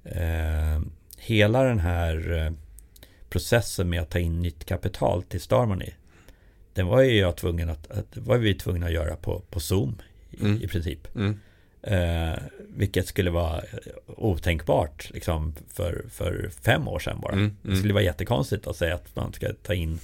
[0.04, 0.80] eh,
[1.18, 2.52] Hela den här eh,
[3.30, 5.90] processen med att ta in nytt kapital till Starmoney
[6.74, 10.02] Den var ju jag tvungen att, att var vi tvungna att göra på, på Zoom
[10.30, 10.62] i, Mm.
[10.62, 11.16] i princip.
[11.16, 11.40] Mm.
[11.82, 13.62] Eh, vilket skulle vara
[14.06, 17.32] otänkbart liksom, för, för fem år sedan bara.
[17.32, 17.78] Mm, Det mm.
[17.78, 19.98] skulle vara jättekonstigt att säga att man ska ta in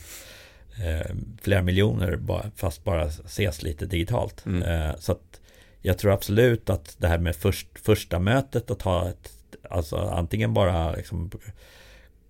[0.85, 4.47] eh, flera miljoner bara, fast bara ses lite digitalt.
[4.47, 4.62] Mm.
[4.62, 5.41] Eh, så att
[5.83, 9.33] jag tror absolut att det här med först, första mötet och ta ett,
[9.71, 11.31] alltså antingen bara liksom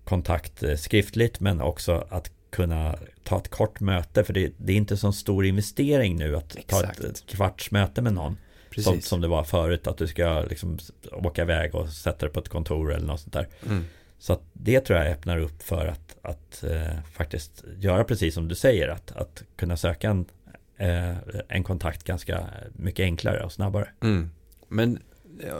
[0.03, 4.77] kontakt eh, skriftligt men också att kunna ta ett kort möte för det, det är
[4.77, 6.99] inte så stor investering nu att ta Exakt.
[6.99, 8.37] ett, ett kvarts möte med någon.
[8.69, 8.85] Precis.
[8.85, 10.77] Som, som det var förut, att du ska liksom
[11.11, 13.47] åka iväg och sätta dig på ett kontor eller något sånt där.
[13.65, 13.85] Mm.
[14.19, 18.55] Så det tror jag öppnar upp för att, att eh, faktiskt göra precis som du
[18.55, 20.25] säger, att, att kunna söka en,
[20.77, 21.15] eh,
[21.47, 23.87] en kontakt ganska mycket enklare och snabbare.
[24.01, 24.31] Mm.
[24.67, 24.99] Men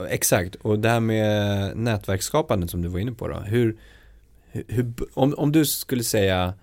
[0.08, 3.34] exakt, och det här med nätverksskapandet som du var inne på då.
[3.34, 3.76] Hur,
[4.50, 6.54] hur om, om du skulle säga,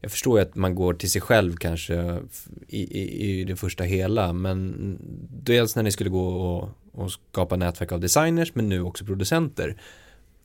[0.00, 2.20] jag förstår ju att man går till sig själv kanske
[2.68, 4.98] i, i, i det första hela, men
[5.42, 9.76] dels när ni skulle gå och, och skapa nätverk av designers, men nu också producenter.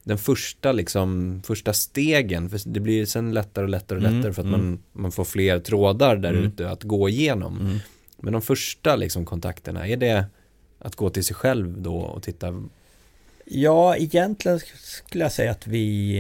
[0.03, 4.34] Den första liksom, första stegen, för det blir sen lättare och lättare och Mm, lättare
[4.34, 4.62] för att mm.
[4.62, 6.43] man, man får fler trådar där Mm.
[6.43, 7.60] ute att gå igenom.
[7.62, 7.78] Mm.
[8.18, 10.26] Men de första liksom kontakterna, är det
[10.80, 12.64] att gå till sig själv då och titta?
[13.45, 16.20] Ja, egentligen skulle jag säga att vi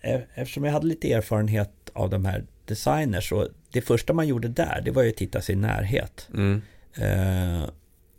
[0.00, 4.48] eh, Eftersom jag hade lite erfarenhet av de här designers och det första man gjorde
[4.48, 6.28] där det var ju att titta sig i närhet.
[6.34, 6.62] Mm.
[6.94, 7.68] Eh,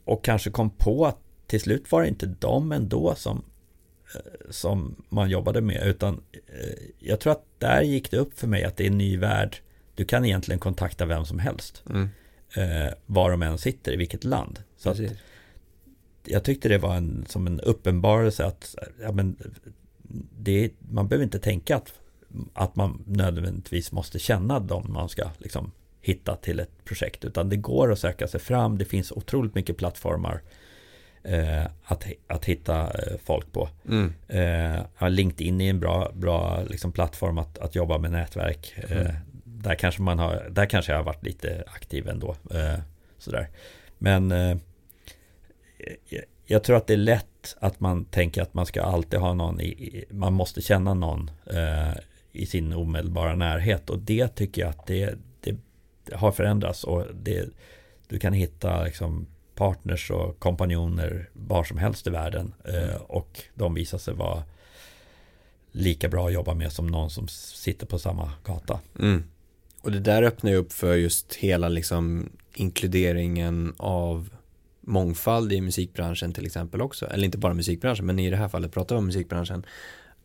[0.03, 1.17] och kanske kom på att
[1.47, 3.43] till slut var det inte de ändå som,
[4.15, 8.47] eh, som man jobbade med utan eh, jag tror att där gick det upp för
[8.47, 9.57] mig att det är en ny värld.
[9.95, 11.83] Du kan egentligen kontakta vem som helst.
[11.89, 12.09] Mm.
[12.55, 14.59] Eh, var de än sitter, i vilket land.
[14.77, 14.97] Så att,
[16.25, 19.37] jag tyckte det var en, som en uppenbarelse att ja, men,
[20.39, 21.93] det, man behöver inte tänka att,
[22.53, 25.71] att man nödvändigtvis måste känna dem man ska liksom,
[26.01, 27.25] hitta till ett projekt.
[27.25, 28.77] Utan det går att söka sig fram.
[28.77, 30.41] Det finns otroligt mycket plattformar
[31.23, 33.69] eh, att, att hitta eh, folk på.
[33.89, 34.13] Mm.
[34.27, 38.73] Eh, LinkedIn är en bra, bra liksom, plattform att, att jobba med nätverk.
[38.89, 39.61] Eh, Mm.
[39.63, 42.35] där, kanske man har, där kanske jag har varit lite aktiv ändå.
[42.51, 42.79] Eh,
[43.17, 43.49] sådär.
[43.97, 44.57] Men eh,
[46.45, 49.61] jag, tror att det är lätt att man tänker att man ska alltid ha någon
[49.61, 51.91] i, i man måste känna någon eh,
[52.37, 55.55] i sin omedelbara närhet och det tycker jag att det, det,
[56.03, 57.49] det har förändrats och det,
[58.07, 63.01] du kan hitta liksom partners och kompanjoner var som helst i världen Mm.
[63.07, 64.43] och de visar sig vara
[65.71, 68.79] lika bra att jobba med som någon som sitter på samma gata.
[68.99, 69.23] Mm.
[69.81, 74.29] Och det där öppnar ju upp för just hela liksom inkluderingen av
[74.81, 77.05] mångfald i musikbranschen till exempel också.
[77.05, 79.65] Eller inte bara musikbranschen, men i det här fallet pratar vi om musikbranschen.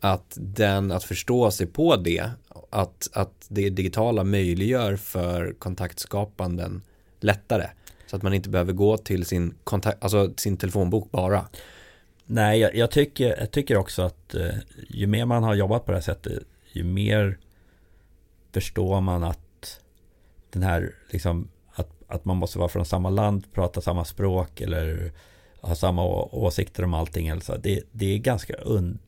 [0.05, 2.31] Att den, att förstå sig på det,
[2.71, 6.83] att, att det digitala möjliggör för kontaktskapanden
[7.21, 7.67] lättare.
[8.07, 11.49] Så att man inte behöver gå till sin, kontakt, alltså sin telefonbok bara.
[12.27, 14.55] Nej, jag, jag, tycker, jag tycker också att eh,
[14.89, 16.43] ju mer man har jobbat på det här sättet,
[16.73, 17.39] ju mer
[18.53, 19.81] förstår man att
[20.51, 25.13] den här, liksom, att, att man måste vara från samma land, prata samma språk eller
[25.61, 27.31] ha samma åsikter om allting.
[27.31, 28.99] Alltså, det, det är ganska un,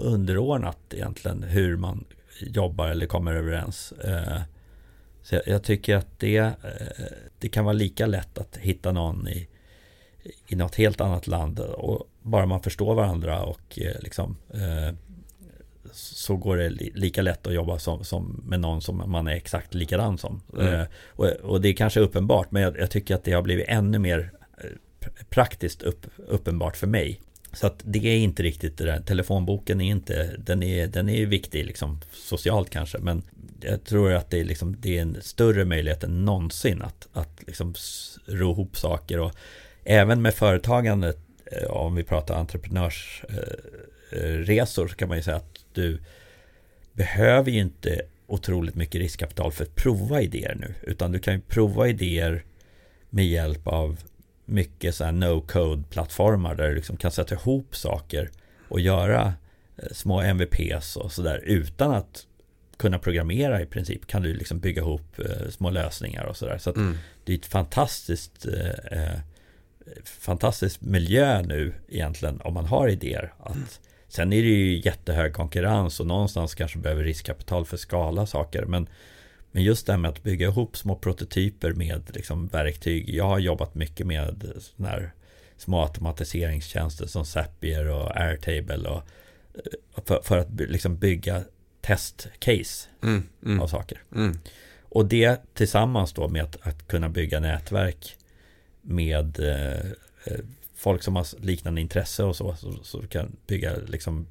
[0.00, 2.04] underordnat egentligen hur man
[2.40, 3.92] jobbar eller kommer överens.
[3.92, 4.40] Eh,
[5.22, 6.52] så jag, jag, tycker att det, eh,
[7.38, 9.48] det kan vara lika lätt att hitta någon i,
[10.46, 14.36] i något helt annat land och bara man förstår varandra och eh, liksom
[15.92, 19.32] så går det li lika lätt att jobba som, som, med någon som man är
[19.32, 20.42] exakt likadan som.
[20.58, 20.86] Mm.
[21.06, 23.98] Och, och, det är kanske uppenbart men jag, jag, tycker att det har blivit ännu
[23.98, 24.32] mer
[25.30, 27.20] praktiskt upp, uppenbart för mig.
[27.52, 31.26] Så att det är inte riktigt det där, telefonboken är inte, den är, den är
[31.26, 33.22] viktig liksom socialt kanske men
[33.60, 37.42] jag tror att det är, liksom, det är en större möjlighet än någonsin att, att
[37.46, 37.74] liksom
[38.26, 39.20] ro ihop saker.
[39.20, 39.32] Och
[39.84, 45.36] även med företagandet eh, om vi pratar entreprenörsresor eh, eh, så kan man ju säga
[45.36, 46.00] att du
[46.92, 51.40] behöver ju inte otroligt mycket riskkapital för att prova idéer nu utan du kan ju
[51.40, 52.44] prova idéer
[53.10, 54.00] med hjälp av
[54.50, 58.30] mycket så här no-code plattformar där du liksom kan sätta ihop saker
[58.68, 59.34] och göra
[59.92, 62.26] små MVPs och sådär utan att
[62.76, 65.20] kunna programmera i princip kan du liksom bygga ihop
[65.50, 66.58] små lösningar och sådär.
[66.58, 66.98] Så, så mm.
[67.24, 69.20] det är ett fantastiskt eh,
[70.04, 73.32] fantastisk miljö nu egentligen om man har idéer.
[73.38, 73.66] Att, mm.
[74.08, 78.64] Sen är det ju jättehög konkurrens och någonstans kanske behöver riskkapital för att skala saker.
[78.64, 78.88] Men,
[79.52, 83.08] men just det här med att bygga ihop små prototyper med liksom verktyg.
[83.08, 85.12] Jag har jobbat mycket med sådana här
[85.56, 88.88] små automatiseringstjänster som Zapier och Airtable.
[88.88, 89.02] Och,
[90.06, 91.44] för, för att liksom bygga
[91.80, 94.02] testcase mm, mm, av saker.
[94.14, 94.38] Mm.
[94.82, 98.16] Och det tillsammans då med att, att kunna bygga nätverk
[98.82, 100.40] med eh,
[100.74, 104.26] folk som har liknande intresse och så, så, så kan bygga liksom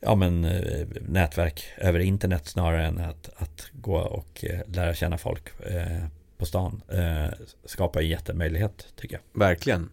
[0.00, 5.18] ja men eh, nätverk över internet snarare än att, att gå och eh, lära känna
[5.18, 6.06] folk eh,
[6.38, 6.82] på stan
[7.64, 9.40] skapar en jättemöjlighet tycker jag.
[9.40, 9.90] Verkligen.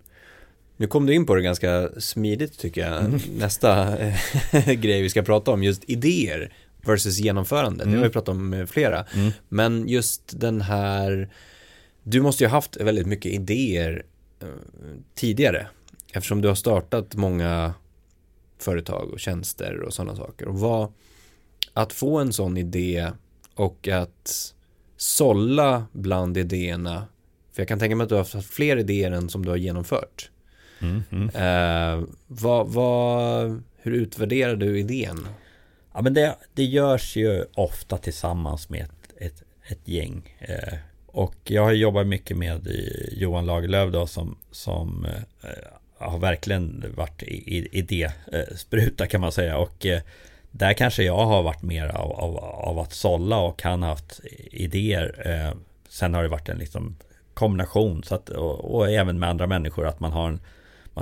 [0.77, 3.05] Nu kom du in på det ganska smidigt tycker jag.
[3.05, 3.19] Mm.
[3.37, 3.97] Nästa
[4.65, 7.83] grej vi ska prata om, just idéer versus genomförande.
[7.83, 7.93] Mm.
[7.93, 9.05] Det har vi pratat om flera.
[9.15, 9.31] Mm.
[9.49, 11.29] Men just den här
[12.03, 14.03] du måste ju ha haft väldigt mycket idéer
[15.15, 15.67] tidigare
[16.13, 17.73] eftersom du har startat många
[18.57, 20.47] företag och tjänster och sådana saker.
[20.47, 20.93] Och vad,
[21.73, 23.11] att få en sån idé
[23.55, 24.53] och att
[24.97, 27.07] sålla bland idéerna,
[27.53, 29.57] för jag kan tänka mig att du har haft fler idéer än som du har
[29.57, 30.29] genomfört.
[30.79, 31.29] Mm, mm.
[31.29, 35.27] Eh, vad, vad, hur utvärderar du idén?
[35.93, 40.35] Ja, men det, det görs ju ofta tillsammans med ett, ett, ett gäng.
[40.39, 40.77] Eh,
[41.07, 42.67] och jag har jobbat mycket med
[43.11, 45.05] Johan Lagerlöf då som, som
[45.43, 45.49] eh,
[45.99, 47.23] har verkligen varit
[47.71, 49.57] idéspruta kan man säga.
[49.57, 50.01] Och eh,
[50.51, 54.19] där kanske jag har varit mer av, av, av att sålla och han har haft
[54.51, 55.21] idéer.
[55.25, 55.57] Eh,
[55.89, 56.95] sen har det varit en liksom
[57.33, 60.39] kombination så att, och, och även med andra människor att man har en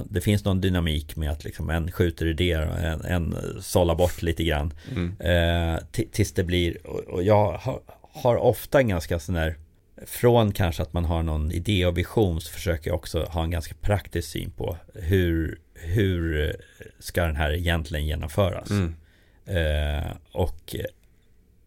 [0.03, 4.21] det finns någon dynamik med att liksom en skjuter idéer och en, en sållar bort
[4.21, 4.73] lite grann.
[4.91, 5.15] Mm.
[5.19, 5.79] Eh,
[6.11, 9.55] tills det blir, och, och jag har, har, ofta en ganska sån där
[10.05, 13.51] från kanske att man har någon idé och vision så försöker jag också ha en
[13.51, 16.55] ganska praktisk syn på hur, hur
[16.99, 18.69] ska den här egentligen genomföras.
[18.69, 18.95] Mm.
[19.45, 20.75] Eh, och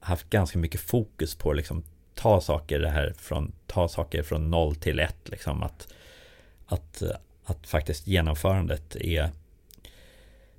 [0.01, 4.77] haft ganska mycket fokus på liksom ta saker det här från ta saker från noll
[4.77, 5.89] till ett liksom att
[6.67, 7.03] att
[7.45, 9.31] att faktiskt genomförandet är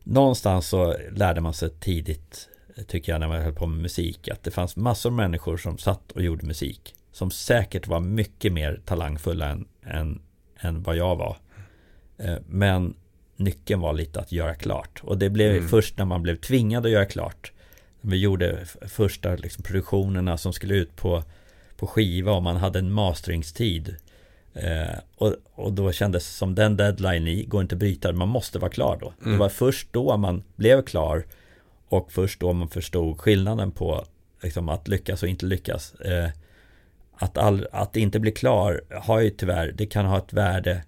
[0.03, 2.49] någonstans så lärde man sig tidigt
[2.87, 5.77] tycker jag när man höll på med musik att det fanns massor av människor som
[5.77, 10.21] satt och gjorde musik som säkert var mycket mer talangfulla än, än,
[10.59, 11.37] än vad jag var.
[12.17, 12.93] Eh, men
[13.35, 15.01] nyckeln var lite att göra klart.
[15.03, 15.69] Och det blev mm.
[15.69, 17.51] först när man blev tvingad att göra klart.
[18.01, 21.23] Vi gjorde första liksom, produktionerna som skulle ut på,
[21.77, 23.95] på skiva och man hade en masteringstid.
[24.53, 28.29] Eh, och, och då kändes det som den deadline i går inte att bryta, man
[28.29, 29.13] måste vara klar då.
[29.21, 29.31] Mm.
[29.33, 31.25] Det var först då man blev klar
[31.89, 34.05] och först då man förstod skillnaden på
[34.43, 35.93] liksom, att lyckas och inte lyckas.
[35.93, 36.29] Eh,
[37.19, 40.83] att, all, att inte bli klar har ju tyvärr, det kan ha ett värde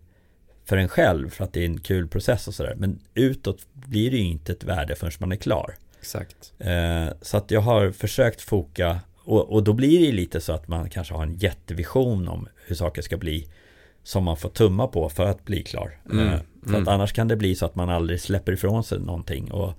[0.66, 2.76] för en själv för att det är en kul process och sådär.
[2.78, 5.76] Men utåt blir det ju inte ett värde förrän man är klar.
[6.00, 6.54] Exakt.
[6.60, 10.68] Eh, så att jag har försökt foka och, och då blir det lite så att
[10.68, 13.48] man kanske har en jättevision om hur saker ska bli
[14.04, 15.98] som man får tumma på för att bli klar.
[16.12, 16.28] Mm.
[16.28, 16.82] Eh, för mm.
[16.82, 19.74] att annars kan det bli så att man aldrig släpper ifrån sig någonting och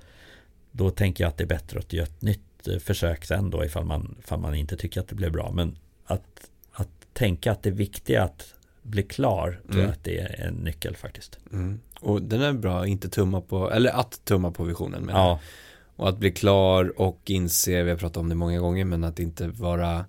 [0.70, 3.64] då tänker jag att det är bättre att göra ett nytt eh, försök sen då
[3.64, 5.50] ifall man, ifall man inte tycker att det blev bra.
[5.50, 9.84] Men att, att tänka att det viktiga är att bli klar tror mm.
[9.84, 11.38] jag att det är en nyckel faktiskt.
[11.52, 11.80] Mm.
[12.00, 15.02] Och den är bra, inte tumma på, eller att tumma på visionen.
[15.02, 15.40] Med ja.
[15.96, 19.18] Och att bli klar och inse, vi har pratat om det många gånger, men att
[19.18, 20.04] inte vara,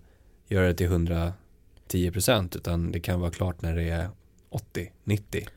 [0.48, 4.10] göra det till 110% utan det kan vara klart när det är
[4.50, 5.48] 80, 90.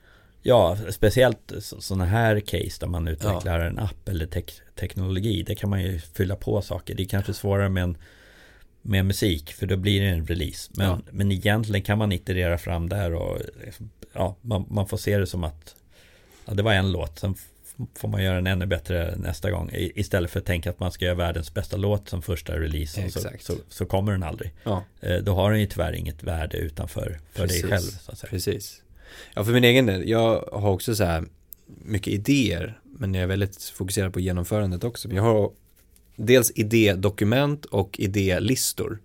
[0.42, 3.66] Ja, speciellt sådana här case där man utvecklar ja.
[3.66, 4.42] en app eller te
[4.74, 5.42] teknologi.
[5.42, 6.94] Det kan man ju fylla på saker.
[6.94, 7.96] Det är kanske svårare med, en,
[8.86, 10.70] med musik för då blir det en release.
[10.74, 11.00] Men, ja.
[11.10, 13.38] men egentligen kan man iterera fram där och
[14.12, 15.74] ja, man, man får se det som att
[16.44, 17.18] ja, det var en låt.
[17.18, 17.34] Sen
[17.94, 19.70] får man göra den ännu bättre nästa gång.
[19.72, 23.10] Istället för att tänka att man ska göra världens bästa låt som första release.
[23.10, 24.52] Så, så, så, kommer den aldrig.
[24.64, 24.84] Ja.
[25.00, 27.80] Eh, då har den ju tyvärr inget värde utanför för dig själv.
[27.82, 28.30] Så att säga.
[28.30, 28.82] Precis.
[29.34, 31.24] Ja, för min egen del, jag har också så här
[31.66, 35.08] mycket idéer, men jag är väldigt fokuserad på genomförandet också.
[35.08, 35.50] Jag har
[36.16, 38.98] dels idédokument och idélistor.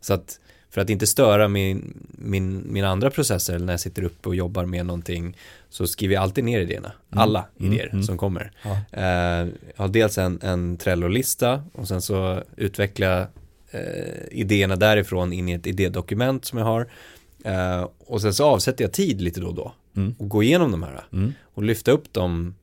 [0.00, 0.40] Så att
[0.70, 4.64] för att inte störa min, min, mina andra processer när jag sitter uppe och jobbar
[4.64, 5.36] med någonting
[5.68, 7.22] så skriver jag alltid ner idéerna, mm.
[7.22, 7.72] alla mm.
[7.72, 8.02] idéer mm.
[8.02, 8.52] som kommer.
[8.62, 8.78] Ja.
[8.92, 13.26] Eh, jag har dels en, en Trello-lista och sen så utvecklar jag
[13.70, 16.88] eh, idéerna därifrån in i ett idédokument som jag har.
[17.44, 20.14] Eh, och sen så avsätter jag tid lite då och då mm.
[20.18, 21.32] och går igenom de här mm.
[21.54, 22.54] och lyfta upp dem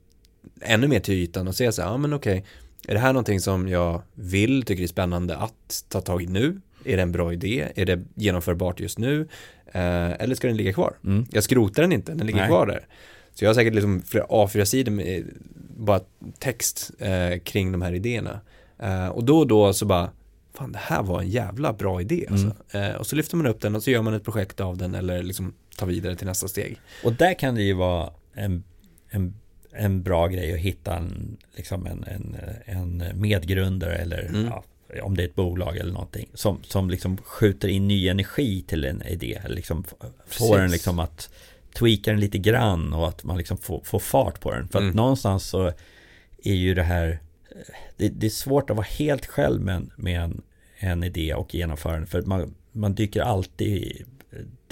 [0.61, 2.45] ännu mer till ytan och se så här, ja men okej,
[2.87, 6.27] är det här någonting som jag vill, tycker det är spännande att ta tag i
[6.27, 6.61] nu?
[6.85, 7.67] Är det en bra idé?
[7.75, 9.27] Är det genomförbart just nu?
[9.65, 10.93] Eh, eller ska den ligga kvar?
[11.03, 11.25] Mm.
[11.31, 12.49] Jag skrotar den inte, den ligger Nej.
[12.49, 12.87] kvar där.
[13.33, 15.25] Så jag har säkert liksom flera A4-sidor med
[15.77, 15.99] bara
[16.39, 18.39] text eh, kring de här idéerna.
[18.79, 20.09] Eh, och då och då så bara,
[20.53, 22.51] fan det här var en jävla bra idé alltså.
[22.71, 22.91] Mm.
[22.91, 24.95] Eh, och så lyfter man upp den och så gör man ett projekt av den
[24.95, 26.79] eller liksom tar vidare till nästa steg.
[27.03, 28.63] Och där kan det ju vara en,
[29.09, 29.33] en,
[29.75, 34.45] en bra grej att hitta en, liksom en, en, en medgrundare eller mm.
[34.45, 34.63] ja,
[35.01, 38.85] om det är ett bolag eller någonting som, som liksom skjuter in ny energi till
[38.85, 39.83] en idé liksom
[40.27, 41.29] får den liksom att
[41.73, 44.83] tweaka den lite grann och att man liksom får, får fart på den för att
[44.83, 44.95] mm.
[44.95, 45.71] någonstans så
[46.43, 47.19] är ju det här
[47.97, 50.41] det, det, är svårt att vara helt själv med, med en,
[50.77, 54.05] en idé och genomföra den för man, man dyker alltid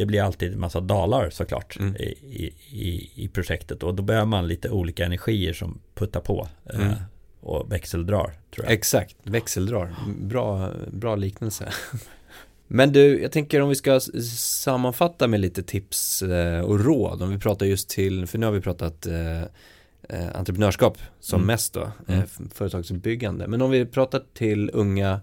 [0.01, 1.95] det blir alltid en massa dalar såklart mm.
[1.95, 6.87] i, i, i projektet och då behöver man lite olika energier som puttar på mm.
[6.87, 6.93] eh,
[7.39, 8.33] och växeldrar.
[8.55, 8.73] Tror jag.
[8.73, 9.95] Exakt, växeldrar.
[10.19, 11.69] Bra, bra liknelse.
[12.67, 17.21] Men du, jag tänker om vi ska sammanfatta med lite tips eh, och råd.
[17.21, 21.47] Om vi pratar just till, för nu har vi pratat eh, eh entreprenörskap som mm.
[21.47, 22.27] mest då, mm.
[22.53, 23.47] företagsbyggande.
[23.47, 25.21] Men om vi pratar till unga,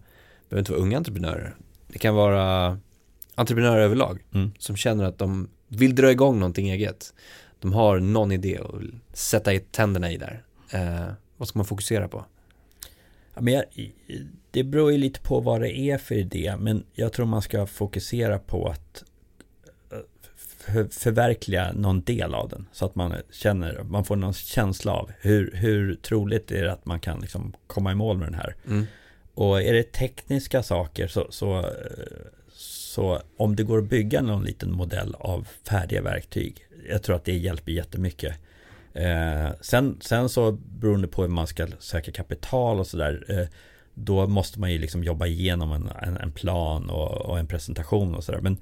[0.49, 1.55] behöver inte vara unga entreprenörer.
[1.89, 2.79] Det kan vara
[3.39, 4.51] entreprenörer överlag mm.
[4.59, 7.15] som känner att de vill dra igång någonting eget.
[7.61, 8.83] De har någon idé och
[9.13, 10.43] sätta i tänderna i där.
[10.71, 12.25] Eh, vad ska man fokusera på?
[13.35, 13.65] Ja, men jag,
[14.51, 17.67] det beror ju lite på vad det är för idé, men jag tror man ska
[17.67, 19.05] fokusera på att
[19.93, 19.99] eh,
[20.37, 22.67] för, förverkliga någon del av den.
[22.73, 26.87] Så att man känner, man får någon känsla av hur, hur troligt är det att
[26.87, 28.57] man kan liksom komma i mål med den här.
[28.67, 28.87] Mm.
[29.35, 31.71] Och är det tekniska saker så, så,
[32.99, 37.25] så om det går att bygga någon liten modell av färdiga verktyg, jag tror att
[37.25, 38.35] det hjälper jättemycket.
[38.95, 43.47] Eh, sen, sen så beroende på hur man ska söka kapital och sådär, eh,
[43.95, 48.15] då måste man ju liksom jobba igenom en, en, en plan och, och, en presentation
[48.15, 48.41] och sådär.
[48.41, 48.57] Men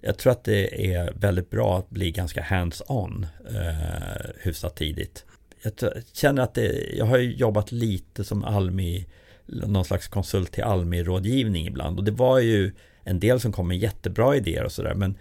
[0.00, 5.24] jag tror att det är väldigt bra att bli ganska hands-on eh, hyfsat tidigt.
[5.62, 9.06] Jag känner att det, jag har jobbat lite som Almi,
[9.46, 12.72] någon slags konsult till Almi-rådgivning ibland och det var ju
[13.04, 15.18] en del som kommer jättebra idéer och sådär men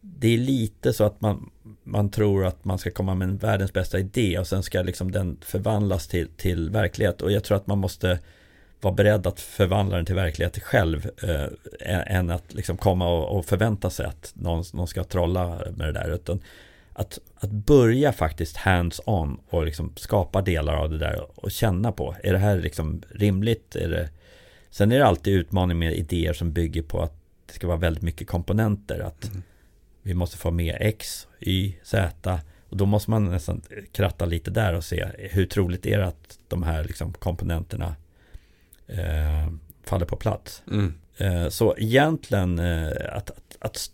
[0.00, 1.50] det är lite så att man,
[1.82, 5.12] man tror att man ska komma med en världens bästa idé och sen ska liksom
[5.12, 8.18] den förvandlas till, till verklighet och jag tror att man måste
[8.80, 13.44] vara beredd att förvandla den till verklighet själv eh, än att liksom komma och, och,
[13.44, 16.40] förvänta sig att någon, någon ska trolla med det där utan
[16.92, 22.14] att, att börja faktiskt hands-on och liksom skapa delar av det där och känna på,
[22.22, 23.76] är det här liksom rimligt?
[23.76, 24.08] Är det...
[24.74, 27.12] Sen är det alltid utmaning med idéer som bygger på att
[27.46, 29.42] det ska vara väldigt mycket komponenter, att mm.
[30.02, 33.62] vi måste få med X, Y, Z och då måste man nästan
[33.92, 37.96] kratta lite där och se hur troligt är det att de här liksom komponenterna
[38.86, 39.52] eh,
[39.84, 40.62] faller på plats.
[40.70, 40.94] Mm.
[41.16, 43.90] Eh, så egentligen eh, att, att, att,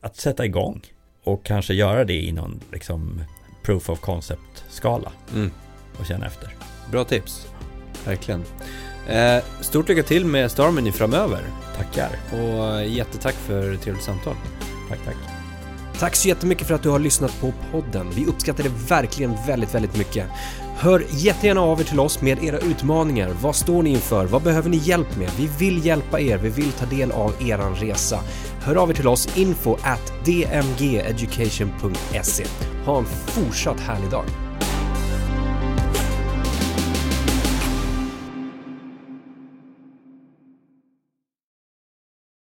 [0.00, 0.80] att, sätta igång
[1.22, 3.24] och kanske göra det i någon liksom,
[3.62, 5.50] proof of concept-skala mm.
[5.98, 6.54] och känna efter.
[6.90, 7.46] Bra tips,
[8.04, 8.44] verkligen.
[9.08, 11.40] Eh, stort lycka till med Starmany framöver.
[11.76, 12.08] Tackar.
[12.32, 14.34] Och eh, jättetack för ett trevligt samtal.
[14.88, 15.16] Tack, tack.
[15.98, 18.10] Tack så jättemycket för att du har lyssnat på podden.
[18.14, 20.26] Vi uppskattar det verkligen väldigt, väldigt mycket.
[20.76, 23.30] Hör jättegärna av er till oss med era utmaningar.
[23.42, 24.26] Vad står ni inför?
[24.26, 25.30] Vad behöver ni hjälp med?
[25.38, 26.38] Vi vill hjälpa er.
[26.38, 28.20] Vi vill ta del av eran resa.
[28.60, 32.44] Hör av er till oss info at dmgeducation.se.
[32.84, 34.43] Ha en fortsatt härlig dag.